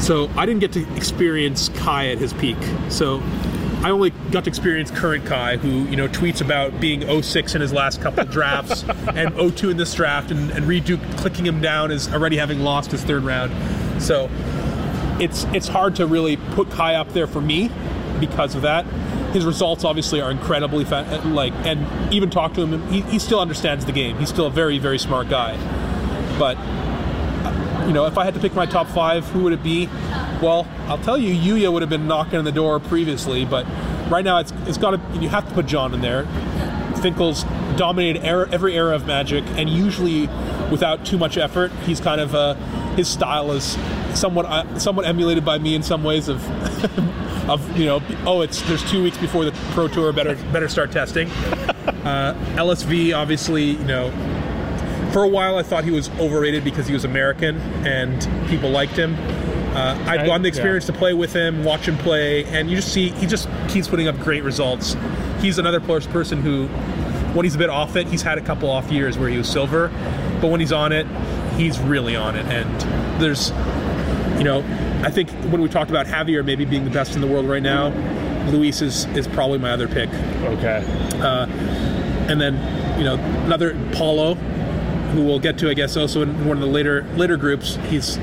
[0.00, 2.56] so I didn't get to experience Kai at his peak.
[2.88, 3.22] So
[3.82, 7.60] I only got to experience current Kai, who you know tweets about being 06 in
[7.60, 10.84] his last couple drafts and 02 in this draft, and, and Reed
[11.16, 13.52] clicking him down as already having lost his third round.
[14.02, 14.30] So
[15.20, 17.70] it's it's hard to really put Kai up there for me
[18.20, 18.84] because of that.
[19.32, 23.40] His results obviously are incredibly fa- like, and even talk to him, he, he still
[23.40, 24.16] understands the game.
[24.18, 25.56] He's still a very very smart guy,
[26.38, 26.56] but
[27.86, 29.86] you know, if I had to pick my top five, who would it be?
[30.42, 33.66] Well, I'll tell you, Yuya would have been knocking on the door previously, but
[34.08, 35.20] right now it's it's got to.
[35.20, 36.26] You have to put John in there.
[37.00, 37.44] Finkel's
[37.76, 40.26] dominated era, every era of Magic, and usually
[40.70, 41.70] without too much effort.
[41.84, 42.54] He's kind of uh,
[42.96, 43.78] his style is
[44.14, 46.42] somewhat uh, somewhat emulated by me in some ways of.
[47.48, 50.12] Of you know, oh, it's there's two weeks before the pro tour.
[50.12, 51.30] Better better start testing.
[51.30, 54.10] Uh, LSV obviously, you know,
[55.14, 57.56] for a while I thought he was overrated because he was American
[57.86, 59.14] and people liked him.
[59.78, 60.54] Uh, I've gotten the yeah.
[60.54, 63.86] experience to play with him, watch him play, and you just see he just keeps
[63.86, 64.96] putting up great results.
[65.40, 66.66] He's another pers- person who,
[67.32, 69.48] when he's a bit off it, he's had a couple off years where he was
[69.48, 69.88] silver,
[70.40, 71.06] but when he's on it,
[71.56, 72.44] he's really on it.
[72.46, 73.50] And there's,
[74.38, 74.64] you know,
[75.04, 77.62] I think when we talked about Javier maybe being the best in the world right
[77.62, 77.92] now,
[78.50, 80.82] Luis is, is probably my other pick Okay.
[82.28, 82.54] and then
[82.98, 83.14] you know
[83.44, 84.34] another Paulo,
[85.12, 87.76] who we'll get to, I guess, also in one of the later later groups.
[87.88, 88.18] He's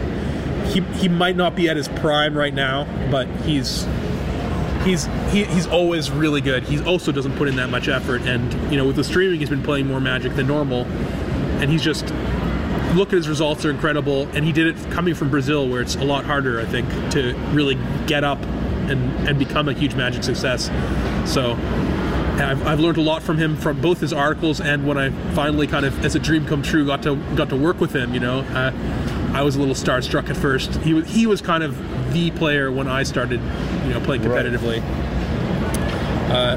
[0.76, 3.88] he he might not be at his prime right now, but he's
[4.84, 6.64] he's he, he's always really good.
[6.64, 9.50] He also doesn't put in that much effort, and you know with the streaming, he's
[9.50, 10.84] been playing more Magic than normal,
[11.62, 12.06] and he's just
[12.94, 15.96] look at his results are incredible, and he did it coming from Brazil, where it's
[15.96, 20.24] a lot harder, I think, to really get up and and become a huge Magic
[20.24, 20.70] success.
[21.32, 21.54] So
[22.38, 25.68] I've, I've learned a lot from him from both his articles and when I finally
[25.68, 28.14] kind of, as a dream come true, got to got to work with him.
[28.14, 28.72] You know, uh,
[29.36, 30.76] I was a little starstruck at first.
[30.78, 31.76] He was he was kind of
[32.14, 33.42] the player when I started,
[33.86, 34.46] you know, playing Right.
[34.46, 34.82] competitively.
[36.32, 36.56] Uh,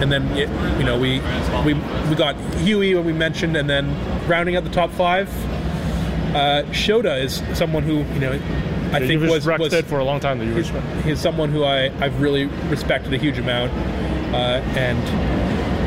[0.00, 1.20] and then y- you know we
[1.64, 1.74] we
[2.10, 3.94] we got Huey when we mentioned, and then
[4.28, 5.28] rounding out the top five,
[6.34, 8.32] uh, Shota is someone who you know
[8.92, 10.70] I think was was for a long time that you he's,
[11.04, 13.72] he's someone who I, I've really respected a huge amount,
[14.34, 14.98] uh, and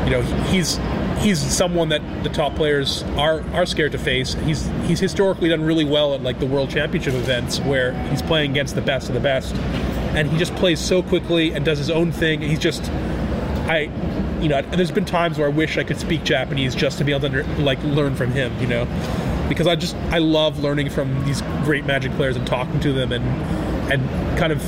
[0.08, 0.78] you know he's
[1.20, 4.34] he's someone that the top players are are scared to face.
[4.34, 8.50] He's he's historically done really well at like the World Championship events where he's playing
[8.50, 9.54] against the best of the best,
[10.14, 12.40] and he just plays so quickly and does his own thing.
[12.40, 12.82] He's just
[13.68, 13.90] I,
[14.40, 17.12] you know, there's been times where I wish I could speak Japanese just to be
[17.12, 18.84] able to under, like learn from him, you know,
[19.48, 23.12] because I just I love learning from these great Magic players and talking to them
[23.12, 23.24] and
[23.92, 24.60] and kind of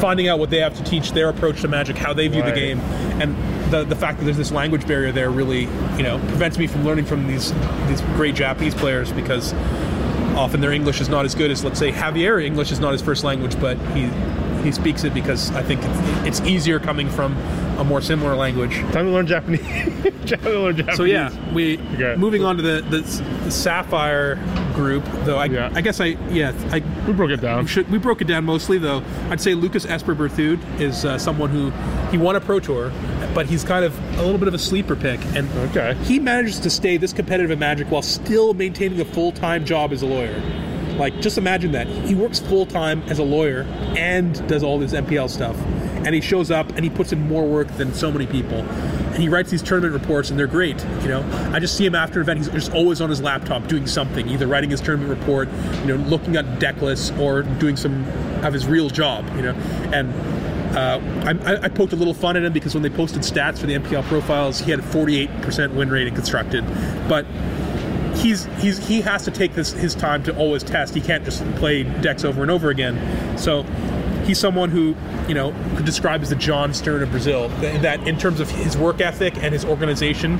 [0.00, 2.54] finding out what they have to teach, their approach to Magic, how they view Right.
[2.54, 2.80] the game,
[3.20, 3.34] and
[3.68, 5.62] the the fact that there's this language barrier there really,
[5.96, 7.52] you know, prevents me from learning from these
[7.88, 9.52] these great Japanese players because
[10.36, 13.02] often their English is not as good as let's say Javier English is not his
[13.02, 14.10] first language, but he
[14.64, 17.36] he speaks it because I think it's, it's easier coming from
[17.78, 18.72] a more similar language.
[18.92, 19.60] Time to learn Japanese.
[20.26, 20.96] Time to learn Japanese.
[20.96, 22.16] So yeah, we Okay.
[22.16, 23.00] moving on to the, the,
[23.44, 24.36] the Sapphire
[24.74, 25.04] group.
[25.24, 25.70] Though I, Yeah.
[25.74, 27.66] I guess I yeah I we broke it down.
[27.66, 29.02] should, we broke it down mostly though.
[29.30, 31.70] I'd say Lucas Esper Berthoud is uh, someone who
[32.10, 32.92] he won a pro tour,
[33.34, 35.94] but he's kind of a little bit of a sleeper pick, and Okay.
[36.04, 39.92] he manages to stay this competitive in Magic while still maintaining a full time job
[39.92, 40.40] as a lawyer.
[40.98, 43.62] Like, just imagine that he works full time as a lawyer
[43.96, 45.56] and does all this MPL stuff,
[46.04, 48.58] and he shows up and he puts in more work than so many people.
[48.58, 50.84] And he writes these tournament reports, and they're great.
[51.02, 52.38] You know, I just see him after an event.
[52.38, 55.48] He's just always on his laptop doing something, either writing his tournament report,
[55.82, 58.04] you know, looking at deck lists, or doing some
[58.44, 59.24] of his real job.
[59.36, 59.54] You know,
[59.92, 60.12] and
[60.76, 61.00] uh,
[61.44, 63.74] I, I- poked a little fun at him because when they posted stats for the
[63.74, 66.64] MPL profiles, he had a 48% win rate in constructed.
[67.08, 67.24] But
[68.18, 70.94] he's he's he has to take this his time to always test.
[70.94, 73.38] He can't just play decks over and over again.
[73.38, 73.62] So
[74.24, 74.94] he's someone who
[75.26, 77.48] you know could describe as the Jon Stern of Brazil.
[77.60, 80.34] That in terms of his work ethic and his organization,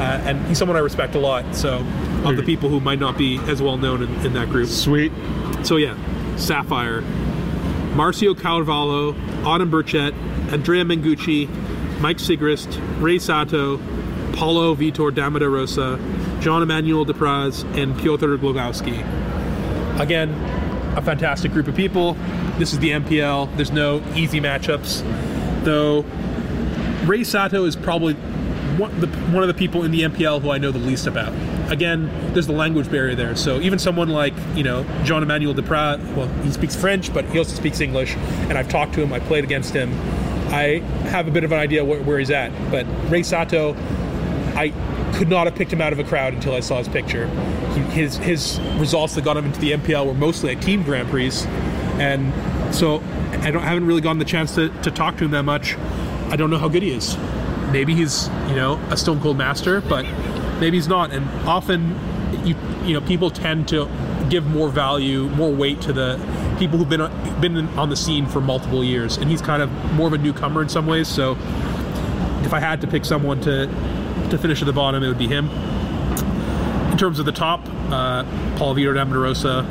[0.00, 1.54] uh, and he's someone I respect a lot.
[1.54, 1.84] So
[2.24, 4.68] of the people who might not be as well known in, in that group.
[4.68, 5.12] Sweet.
[5.62, 5.96] So yeah,
[6.36, 7.02] Sapphire,
[7.92, 9.14] Marcio Carvalho,
[9.44, 10.14] Autumn Burchett,
[10.52, 11.48] Andrea Mengucci,
[12.00, 13.78] Mike Sigrist, Rei Sato,
[14.32, 15.98] Paulo Vitor Damo da Rosa,
[16.44, 19.00] John Emmanuel Depraz, and Piotr Glogowski.
[19.98, 20.28] again,
[20.94, 22.18] a fantastic group of people.
[22.58, 23.56] This is the MPL.
[23.56, 25.02] There's no easy matchups,
[25.64, 26.04] though.
[27.06, 28.12] Rei Sato is probably
[28.76, 31.32] one, the, one of the people in the MPL who I know the least about.
[31.72, 33.34] Again, there's the language barrier there.
[33.36, 37.38] So even someone like you know John Emmanuel Depraz, well, he speaks French, but he
[37.38, 39.14] also speaks English, and I've talked to him.
[39.14, 39.94] I played against him.
[40.52, 42.52] I have a bit of an idea where, where he's at.
[42.70, 43.74] But Rei Sato,
[44.54, 44.74] I
[45.16, 47.28] could not have picked him out of a crowd until I saw his picture.
[47.74, 51.08] He, his his results that got him into the MPL were mostly at team Grand
[51.08, 51.32] Prix,
[51.98, 52.32] and
[52.74, 53.02] so
[53.40, 55.76] I don't haven't really gotten the chance to, to talk to him that much.
[56.30, 57.16] I don't know how good he is.
[57.70, 60.04] Maybe he's you know a stone cold master, but
[60.60, 61.12] maybe he's not.
[61.12, 61.98] And often,
[62.44, 63.88] you you know, people tend to
[64.30, 66.16] give more value, more weight to the
[66.58, 70.06] people who've been been on the scene for multiple years, and he's kind of more
[70.06, 71.08] of a newcomer in some ways.
[71.08, 71.32] So,
[72.42, 73.68] if I had to pick someone to
[74.36, 75.48] to finish at the bottom, it would be him.
[76.90, 77.60] In terms of the top,
[77.90, 78.24] uh,
[78.56, 79.62] Paul Vitor Damo da Rosa.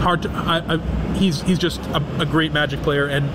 [0.00, 0.30] Hard to.
[0.30, 0.78] I, I,
[1.14, 3.30] he's he's just a, a great Magic player, and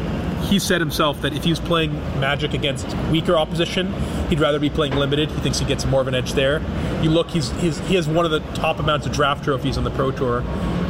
[0.45, 3.93] he said himself that if he's playing Magic against weaker opposition,
[4.29, 5.31] he'd rather be playing limited.
[5.31, 6.61] He thinks he gets more of an edge there.
[7.01, 9.83] You look, he's, he's he has one of the top amounts of draft trophies on
[9.83, 10.41] the Pro Tour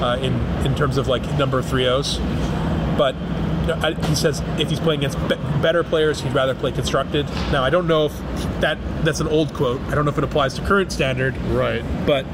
[0.01, 0.33] uh, in
[0.65, 2.17] in terms of like number of 3-0s.
[2.97, 3.15] But
[3.69, 7.27] I, he says if he's playing against be- better players, he'd rather play constructed.
[7.51, 8.17] Now I don't know if
[8.61, 9.81] that that's an old quote.
[9.81, 11.37] I don't know if it applies to current standard.
[11.47, 11.83] Right.
[12.05, 12.25] But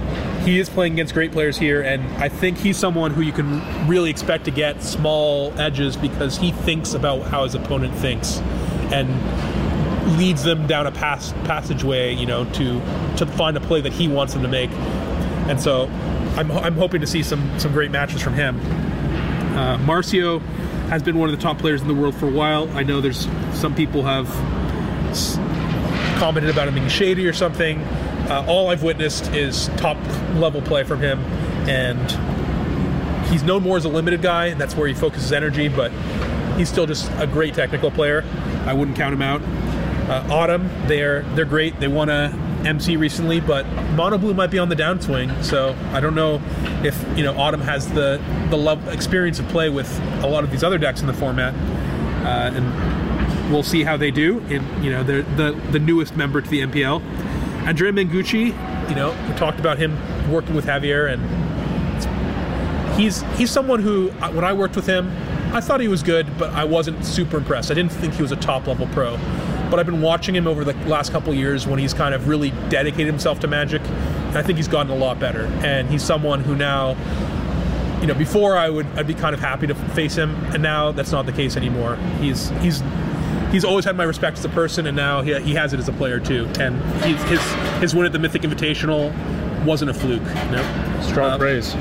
[0.44, 3.88] he is playing against great players here, and I think he's someone who you can
[3.88, 8.40] really expect to get small edges because he thinks about how his opponent thinks,
[8.92, 12.82] and leads them down a pass passageway, you know, to
[13.18, 14.70] to find a play that he wants them to make.
[15.48, 15.88] And so,
[16.36, 18.60] I'm, I'm hoping to see some some great matches from him.
[19.56, 20.42] Uh, Marcio
[20.94, 22.70] has been one of the top players in the world for a while.
[22.78, 24.28] I know there's some people have
[26.20, 27.80] commented about him being shady or something.
[28.30, 29.98] Uh, all I've witnessed is top
[30.36, 31.20] level play from him,
[31.68, 32.12] and
[33.32, 35.68] he's known more as a limited guy, and that's where he focuses energy.
[35.68, 35.92] But
[36.58, 38.24] he's still just a great technical player.
[38.66, 39.42] I wouldn't count him out.
[40.10, 41.80] Uh, Autumn, they're they're great.
[41.80, 42.30] They won a
[42.66, 45.44] MC recently, but Mono Blue might be on the downswing.
[45.44, 46.40] So I don't know
[46.84, 50.52] if you know Autumn has the the level, experience of play with a lot of
[50.52, 51.54] these other decks in the format,
[52.26, 54.40] uh, and we'll see how they do.
[54.50, 57.02] In you know they're the the newest member to the MPL,
[57.68, 58.48] Andrea Mengucci.
[58.90, 59.98] You know we talked about him
[60.32, 61.22] working with Javier, and
[62.96, 65.12] he's he's someone who uh, when I worked with him,
[65.54, 67.70] I thought he was good, but I wasn't super impressed.
[67.72, 69.18] I didn't think he was a top level pro.
[69.70, 72.52] But I've been watching him over the last couple years when he's kind of really
[72.70, 73.82] dedicated himself to Magic,
[74.36, 75.46] I think he's gotten a lot better.
[75.64, 76.96] And he's someone who now,
[78.02, 80.92] you know, before I would I'd be kind of happy to face him, and now
[80.92, 81.96] that's not the case anymore.
[82.20, 82.82] He's he's
[83.52, 85.88] he's always had my respect as a person, and now he, he has it as
[85.88, 86.50] a player too.
[86.60, 89.14] And he's, his his win at the Mythic Invitational
[89.66, 90.22] wasn't a fluke.
[90.22, 91.00] You know?
[91.02, 91.76] Strong Uh, praise.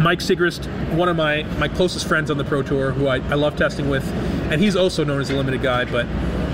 [0.00, 3.34] Mike Sigrist, one of my, my closest friends on the Pro Tour, who I, I
[3.34, 4.04] love testing with,
[4.50, 6.06] and he's also known as a limited guy, but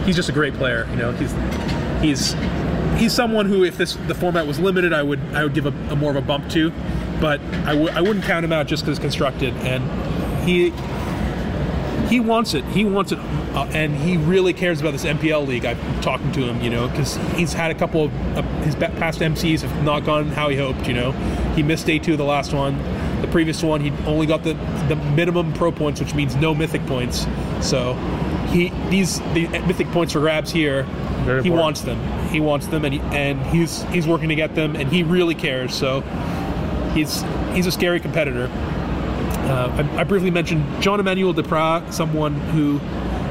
[0.04, 0.86] he's just a great player.
[0.90, 1.32] You know, he's
[2.02, 2.34] he's
[2.98, 5.74] he's someone who, if this the format was limited, I would I would give a,
[5.90, 6.72] a more of a bump to,
[7.20, 10.70] but I w- I wouldn't count him out just because constructed, and he
[12.08, 12.64] he wants it.
[12.66, 15.64] He wants it, uh, and he really cares about this MPL league.
[15.64, 19.20] I'm talking to him, you know, because he's had a couple of uh, his past
[19.20, 20.86] MCs have not gone how he hoped.
[20.86, 21.12] You know,
[21.54, 22.78] he missed day two of the last one.
[23.20, 24.54] The previous one, he only got the
[24.88, 27.26] the minimum pro points, which means no mythic points.
[27.60, 27.94] So
[28.50, 30.84] he these the mythic points for grabs here.
[31.24, 31.54] Very he important.
[31.54, 32.28] wants them.
[32.28, 35.34] He wants them, and he, and he's he's working to get them, and he really
[35.34, 35.74] cares.
[35.74, 36.00] So
[36.94, 38.50] he's he's a scary competitor.
[39.48, 42.78] Uh, I, I briefly mentioned John Emmanuel Depraz, someone who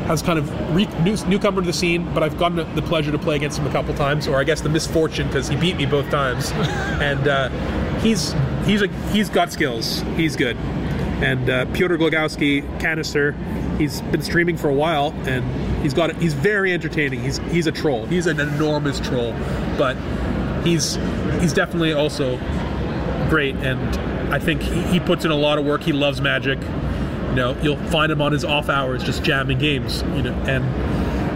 [0.08, 3.20] has kind of re- new, newcomer to the scene, but I've gotten the, pleasure to
[3.20, 5.86] play against him a couple times, or I guess the misfortune because he beat me
[5.86, 6.52] both times.
[7.02, 7.50] and uh,
[8.00, 8.34] he's
[8.66, 10.02] he's a he's got skills.
[10.16, 10.56] He's good.
[11.22, 13.36] And uh, Piotr Glogowski, Kanister,
[13.78, 15.44] he's been streaming for a while, and
[15.82, 17.22] he's got he's very entertaining.
[17.22, 18.06] He's he's a troll.
[18.06, 19.34] He's an enormous troll,
[19.78, 19.96] but
[20.64, 20.96] he's
[21.40, 22.38] he's definitely also
[23.30, 23.80] great and
[24.34, 25.82] I think he, he puts in a lot of work.
[25.82, 26.60] He loves magic.
[26.60, 30.64] You know, you'll find him on his off hours just jamming games, you know, and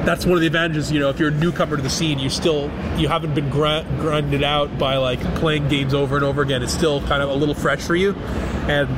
[0.05, 2.29] that's one of the advantages, you know, if you're a newcomer to the scene, you
[2.29, 6.63] still you haven't been gr- grinded out by like playing games over and over again.
[6.63, 8.13] It's still kind of a little fresh for you.
[8.67, 8.89] And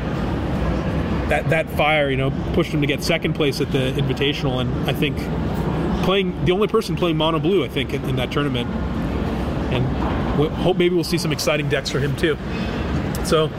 [1.29, 4.89] that that fire, you know, pushed him to get second place at the invitational and
[4.89, 5.17] I think
[6.03, 8.69] playing the only person playing mono blue, I think, in, in that tournament.
[9.73, 12.37] And we hope maybe we'll see some exciting decks for him too.
[13.23, 13.49] So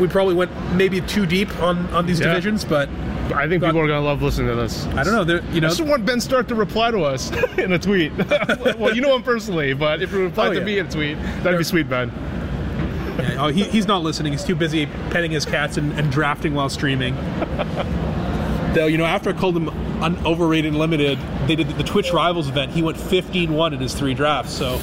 [0.00, 2.28] we probably went maybe too deep on on these Yeah.
[2.28, 2.88] divisions, but
[3.34, 4.86] I think people are gonna love listening to this.
[4.96, 5.40] I don't know.
[5.52, 8.12] You know, I just want Ben Stark to reply to us in a tweet.
[8.78, 10.64] well, you know him personally, but if you reply Oh, to yeah.
[10.64, 12.10] me in a tweet, that'd be sweet, Ben.
[13.28, 14.32] Yeah, oh, he, he's not listening.
[14.32, 17.14] He's too busy petting his cats and, and drafting while streaming.
[18.74, 19.68] Though, you know, after I called him
[20.02, 22.72] un- overrated and limited, they did the Twitch Rivals event.
[22.72, 24.76] He went 15-1 in his three drafts, so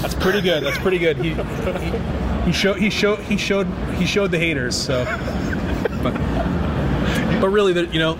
[0.00, 0.64] that's pretty good.
[0.64, 1.16] That's pretty good.
[1.18, 3.66] He he, he showed he showed he showed
[3.96, 4.74] he showed the haters.
[4.76, 5.04] So,
[6.02, 6.12] but
[7.40, 8.14] but really, the, you know,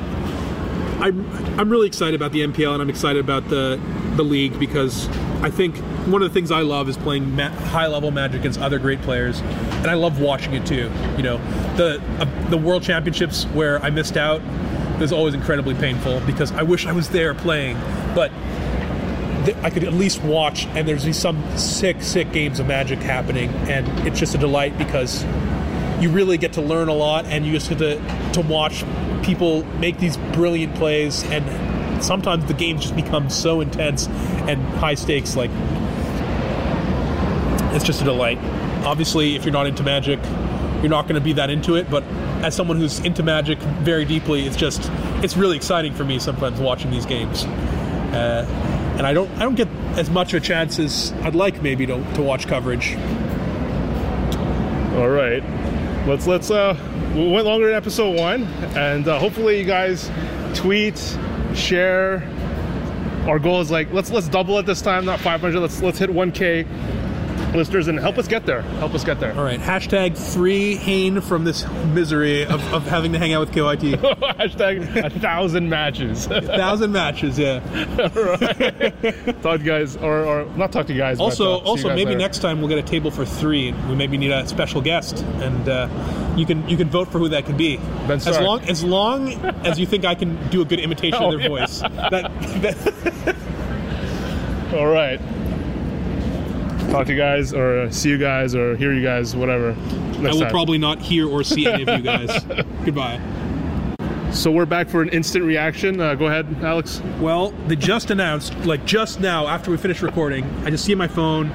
[1.01, 1.27] I'm
[1.59, 3.81] I'm really excited about the MPL and I'm excited about the
[4.17, 5.09] the league because
[5.43, 5.77] I think
[6.07, 9.01] one of the things I love is playing ma- high level Magic against other great
[9.03, 10.91] players, and I love watching it too.
[11.17, 11.39] You know,
[11.77, 14.41] the uh, the World Championships where I missed out
[15.01, 17.77] was always incredibly painful because I wish I was there playing,
[18.15, 18.31] but
[19.45, 23.01] th- I could at least watch, and there's these some sick sick games of Magic
[23.01, 25.25] happening, and it's just a delight because
[26.01, 28.85] you really get to learn a lot, and you just get to to watch
[29.23, 31.45] people make these brilliant plays and
[32.05, 34.07] sometimes the games just become so intense
[34.47, 35.51] and high stakes like
[37.77, 38.39] it's just a delight.
[38.85, 40.19] Obviously if you're not into magic
[40.81, 42.03] you're not going to be that into it but
[42.43, 44.91] as someone who's into magic very deeply it's just
[45.23, 47.45] it's really exciting for me sometimes watching these games.
[47.45, 48.47] Uh,
[48.97, 49.69] and i don't i don't get
[49.99, 52.97] as much of a chance as i'd like maybe to, to watch coverage.
[54.97, 55.43] All right,
[56.07, 56.75] let's let's uh,
[57.15, 60.11] we went longer than episode one, and uh, hopefully you guys
[60.55, 60.97] tweet,
[61.55, 62.23] share.
[63.29, 65.61] Our goal is like let's let's double it this time, not 500.
[65.61, 66.67] Let's let's hit 1K
[67.57, 68.63] listeners and help us get there.
[68.63, 69.35] Help us get there.
[69.37, 73.51] all right hashtag free Hayne from this misery of, of having to hang out with
[73.53, 73.97] kyt
[74.37, 76.27] Hashtag a thousand matches.
[76.27, 77.61] a thousand matches yeah
[79.43, 81.19] talk to guys, or, or not talk to you guys.
[81.21, 82.19] Also, but, uh, also guys maybe later.
[82.19, 83.73] next time we'll get a table for three.
[83.89, 85.89] We maybe need a special guest, and uh,
[86.37, 87.77] you can you can vote for who that could be.
[88.07, 89.33] Ben as long as long
[89.67, 91.49] as you think I can do a good imitation Oh, of their yeah.
[91.49, 91.81] voice.
[91.81, 92.31] That,
[92.63, 93.37] that
[94.75, 95.21] All right.
[96.91, 99.73] Talk to you guys, or uh, see you guys, or hear you guys, whatever.
[99.73, 100.51] I will time.
[100.51, 102.45] probably not hear or see any of you guys.
[102.85, 103.21] Goodbye.
[104.33, 106.01] So we're back for an instant reaction.
[106.01, 107.03] Uh, go ahead, Alex.
[107.21, 111.09] Well, they just announced, like just now after we finished recording, I just see my
[111.09, 111.51] phone,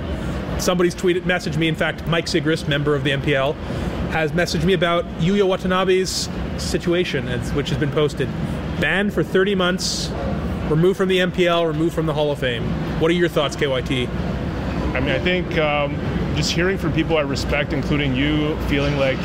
[0.59, 1.67] somebody's tweeted, messaged me.
[1.67, 3.53] In fact, Mike Sigrist, member of the MPL,
[4.11, 6.27] has messaged me about Yuya Watanabe's
[6.61, 8.27] situation, which has been posted.
[8.79, 10.09] Banned for 30 months,
[10.69, 12.63] removed from the MPL, removed from the Hall of Fame.
[12.99, 14.09] What are your thoughts, KYT?
[14.94, 15.96] I mean, I think um,
[16.36, 19.18] just hearing from people I respect, including you, feeling like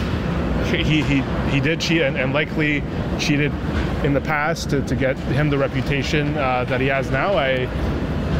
[0.66, 2.82] he he, he did cheat and, and likely
[3.18, 3.52] cheated
[4.04, 7.36] in the past to, to get him the reputation uh, that he has now.
[7.36, 7.68] I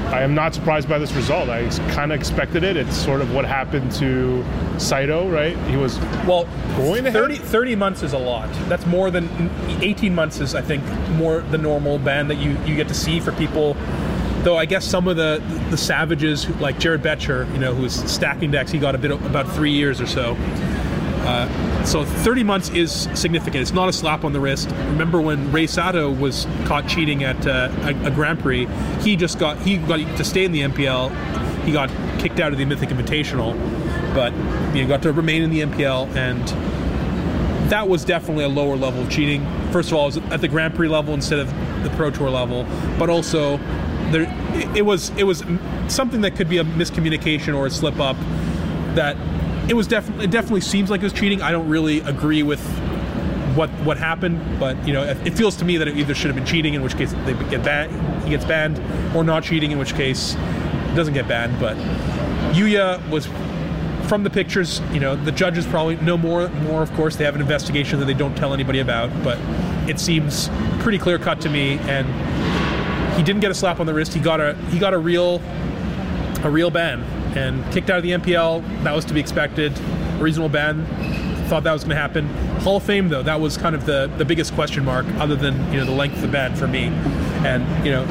[0.06, 1.48] I am not surprised by this result.
[1.48, 2.76] I kind of expected it.
[2.76, 4.44] It's sort of what happened to
[4.78, 5.56] Saito, right?
[5.68, 6.44] He was Well,
[6.76, 7.20] Going ahead?
[7.20, 8.48] 30, 30 months is a lot.
[8.68, 9.28] That's more than
[9.82, 10.84] 18 months is, I think,
[11.16, 13.76] more the normal ban that you, you get to see for people.
[14.46, 17.94] Though I guess some of the the savages, who- like Jared Boettcher, you know, who's
[18.08, 20.36] stacking decks, he got a bit of, about three years or so.
[21.26, 23.56] Uh, so 30 months is significant.
[23.56, 24.70] It's not a slap on the wrist.
[24.90, 28.68] Remember when Rei Sato was caught cheating at uh, a, a Grand Prix?
[29.00, 31.10] He just got he got to stay in the MPL.
[31.64, 31.90] He got
[32.20, 33.52] kicked out of the Mythic Invitational,
[34.14, 34.32] but
[34.80, 36.46] know, got to remain in the MPL, and
[37.68, 39.44] that was definitely a lower level of cheating.
[39.72, 41.48] First of all, it was at the Grand Prix level instead of
[41.82, 42.64] the Pro Tour level,
[42.96, 43.58] but also
[44.10, 44.26] there
[44.76, 45.44] it- was it was
[45.88, 48.16] something that could be a miscommunication or a slip up
[48.94, 49.16] that
[49.68, 51.42] it was definitely it definitely seems like it was cheating.
[51.42, 52.60] I don't really agree with
[53.56, 56.36] what what happened, but you know it, feels to me that it either should have
[56.36, 58.80] been cheating, in which case they get banned, he gets banned,
[59.16, 61.58] or not cheating, in which case it doesn't get banned.
[61.58, 61.76] But
[62.54, 63.28] Yuya was
[64.08, 64.80] from the pictures.
[64.92, 66.48] You know the judges probably know more.
[66.48, 69.38] More, of course, they have an investigation that they don't tell anybody about, but
[69.88, 70.48] it seems
[70.80, 71.78] pretty clear cut to me.
[71.88, 72.06] And
[73.16, 74.12] he didn't get a slap on the wrist.
[74.14, 75.40] He got a he got a real
[76.44, 77.02] a real ban
[77.36, 78.82] and kicked out of the MPL.
[78.84, 79.72] That was to be expected.
[79.78, 80.86] A reasonable ban.
[81.48, 82.26] Thought that was going to happen.
[82.62, 85.54] Hall of Fame though, that was kind of the the biggest question mark, other than
[85.72, 86.86] you know the length of the ban for me.
[87.46, 88.04] And you know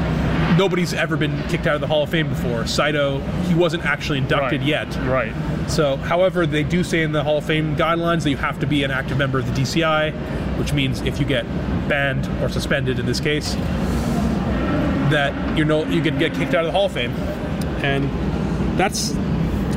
[0.58, 2.66] nobody's ever been kicked out of the Hall of Fame before.
[2.66, 4.68] Saito, he wasn't actually inducted Right.
[4.70, 4.96] yet.
[5.06, 5.34] right.
[5.68, 8.68] So, however, they do say in the Hall of Fame guidelines that you have to
[8.68, 10.12] be an active member of the DCI,
[10.58, 11.44] which means if you get
[11.90, 13.56] banned or suspended in this case,
[15.12, 17.12] that you know you can get kicked out of the Hall of Fame,
[17.84, 18.10] and
[18.80, 19.14] that's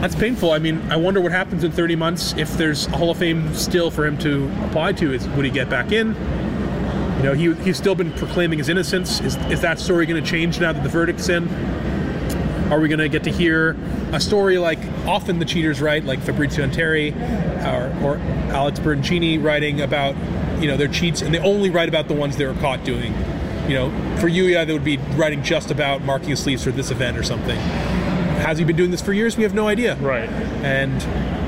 [0.00, 0.52] that's painful.
[0.52, 3.52] I mean, I wonder what happens in 30 months if there's a Hall of Fame
[3.54, 5.12] still for him to apply to.
[5.12, 6.14] Is would he get back in?
[7.18, 9.20] You know, he, he's still been proclaiming his innocence.
[9.20, 11.48] Is, is that story going to change now that the verdict's in?
[12.70, 13.76] Are we going to get to hear
[14.12, 17.12] a story like often the cheaters write, like Fabrizio Anteri
[17.64, 18.18] or, or
[18.52, 20.14] Alex Bertoncini writing about,
[20.60, 23.12] you know, their cheats, and they only write about the ones they were caught doing.
[23.68, 26.90] You know, for Yuya, they would be writing just about marking his sleeves for this
[26.90, 27.58] event or something.
[28.40, 29.36] Has he been doing this for years?
[29.36, 29.96] We have no idea.
[29.96, 30.28] Right.
[30.64, 31.02] And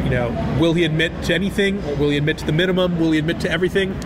[0.04, 1.78] You know, will he admit to anything?
[1.84, 2.98] Or will he admit to the minimum?
[2.98, 3.96] Will he admit to everything?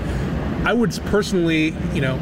[0.67, 2.21] I would personally, you know,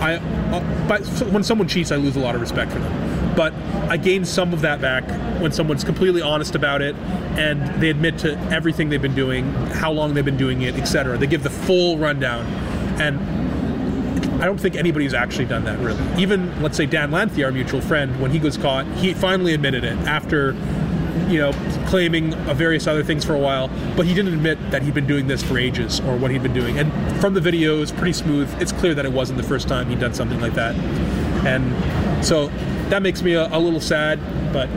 [0.00, 3.34] I uh, but when someone cheats, I lose a lot of respect for them.
[3.36, 3.52] But
[3.90, 5.04] I gain some of that back
[5.40, 6.94] when someone's completely honest about it
[7.36, 11.18] and they admit to everything they've been doing, how long they've been doing it, etc.
[11.18, 12.46] They give the full rundown,
[13.00, 13.18] and
[14.44, 16.04] I don't think anybody's actually done that really.
[16.20, 19.84] Even let's say Dan Lanthier, our mutual friend, when he was caught, he finally admitted
[19.84, 20.52] it after
[21.30, 21.52] you know,
[21.86, 25.28] claiming various other things for a while, but he didn't admit that he'd been doing
[25.28, 26.78] this for ages or what he'd been doing.
[26.78, 26.92] And
[27.22, 28.54] from the video, it's pretty smooth.
[28.60, 30.74] It's clear that it wasn't the first time he'd done something like that.
[31.46, 32.48] And so
[32.90, 34.20] that makes me a, a little sad,
[34.52, 34.68] but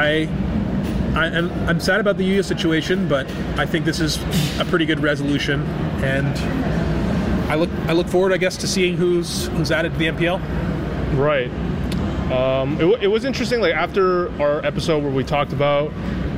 [0.00, 0.30] I.
[1.14, 4.16] I, am I'm sad about the Yuya situation, but I think this is
[4.58, 5.62] a pretty good resolution,
[6.02, 6.36] and
[7.86, 10.40] I look forward, I guess, to seeing who's who's added to the MPL.
[11.18, 11.50] Right.
[12.32, 13.60] Um, it, it, was interesting.
[13.60, 15.92] Like after our episode where we talked about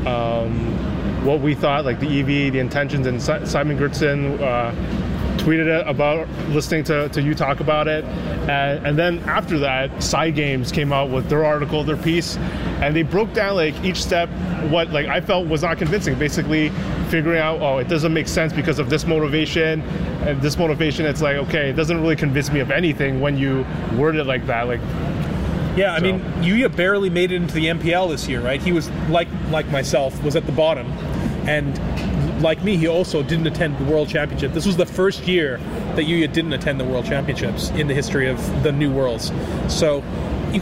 [0.04, 4.72] um, what we thought, like the EV, the intentions, and Simon Görtzen uh,
[5.38, 10.34] tweeted about listening to, to you talk about it, and, and then after that, Side
[10.34, 12.36] Games came out with their article, their piece,
[12.80, 14.28] and they broke down like each step
[14.70, 16.18] what like I felt was not convincing.
[16.18, 16.72] Basically,
[17.06, 19.80] figuring out oh it doesn't make sense because of this motivation
[20.26, 21.06] and this motivation.
[21.06, 24.46] It's like okay, it doesn't really convince me of anything when you word it like
[24.46, 24.66] that.
[24.66, 24.80] Like
[25.76, 26.04] yeah, I so.
[26.04, 28.60] mean, Yuya barely made it into the MPL this year, right?
[28.60, 30.86] He was like like myself, was at the bottom,
[31.46, 31.78] and
[32.42, 34.52] like me, he also didn't attend the World Championship.
[34.52, 35.58] This was the first year
[35.94, 39.32] that Yuya didn't attend the World Championships in the history of the New Worlds.
[39.68, 40.02] So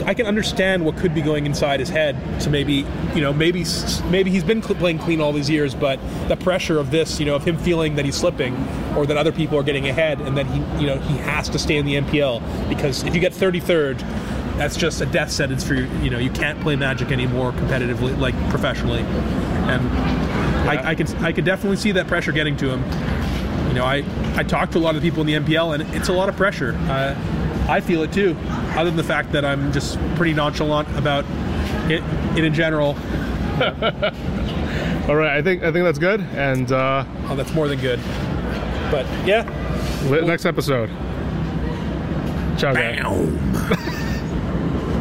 [0.02, 3.64] I can understand what could be going inside his head to maybe, you know, maybe
[4.10, 7.34] maybe he's been playing clean all these years, but the pressure of this, you know,
[7.34, 8.54] of him feeling that he's slipping
[8.96, 11.58] or that other people are getting ahead and that he, you know, he has to
[11.58, 14.00] stay in the MPL because if you get 33rd,
[14.56, 15.86] that's just a death sentence for you.
[16.00, 19.00] You know, you can't play Magic anymore competitively, like professionally.
[19.00, 20.70] And yeah.
[20.70, 22.82] I, I could I could definitely see that pressure getting to him.
[23.68, 24.04] You know, I
[24.36, 26.36] I talked to a lot of people in the MPL, and it's a lot of
[26.36, 26.74] pressure.
[26.82, 27.14] Uh,
[27.68, 28.36] I feel it too.
[28.76, 31.24] Other than the fact that I'm just pretty nonchalant about
[31.90, 32.02] it,
[32.36, 32.88] it in general.
[35.08, 38.00] All right, I think I think that's good, and uh, oh, that's more than good.
[38.90, 39.42] But yeah,
[40.24, 40.88] next episode.
[42.58, 44.00] Ciao, guys.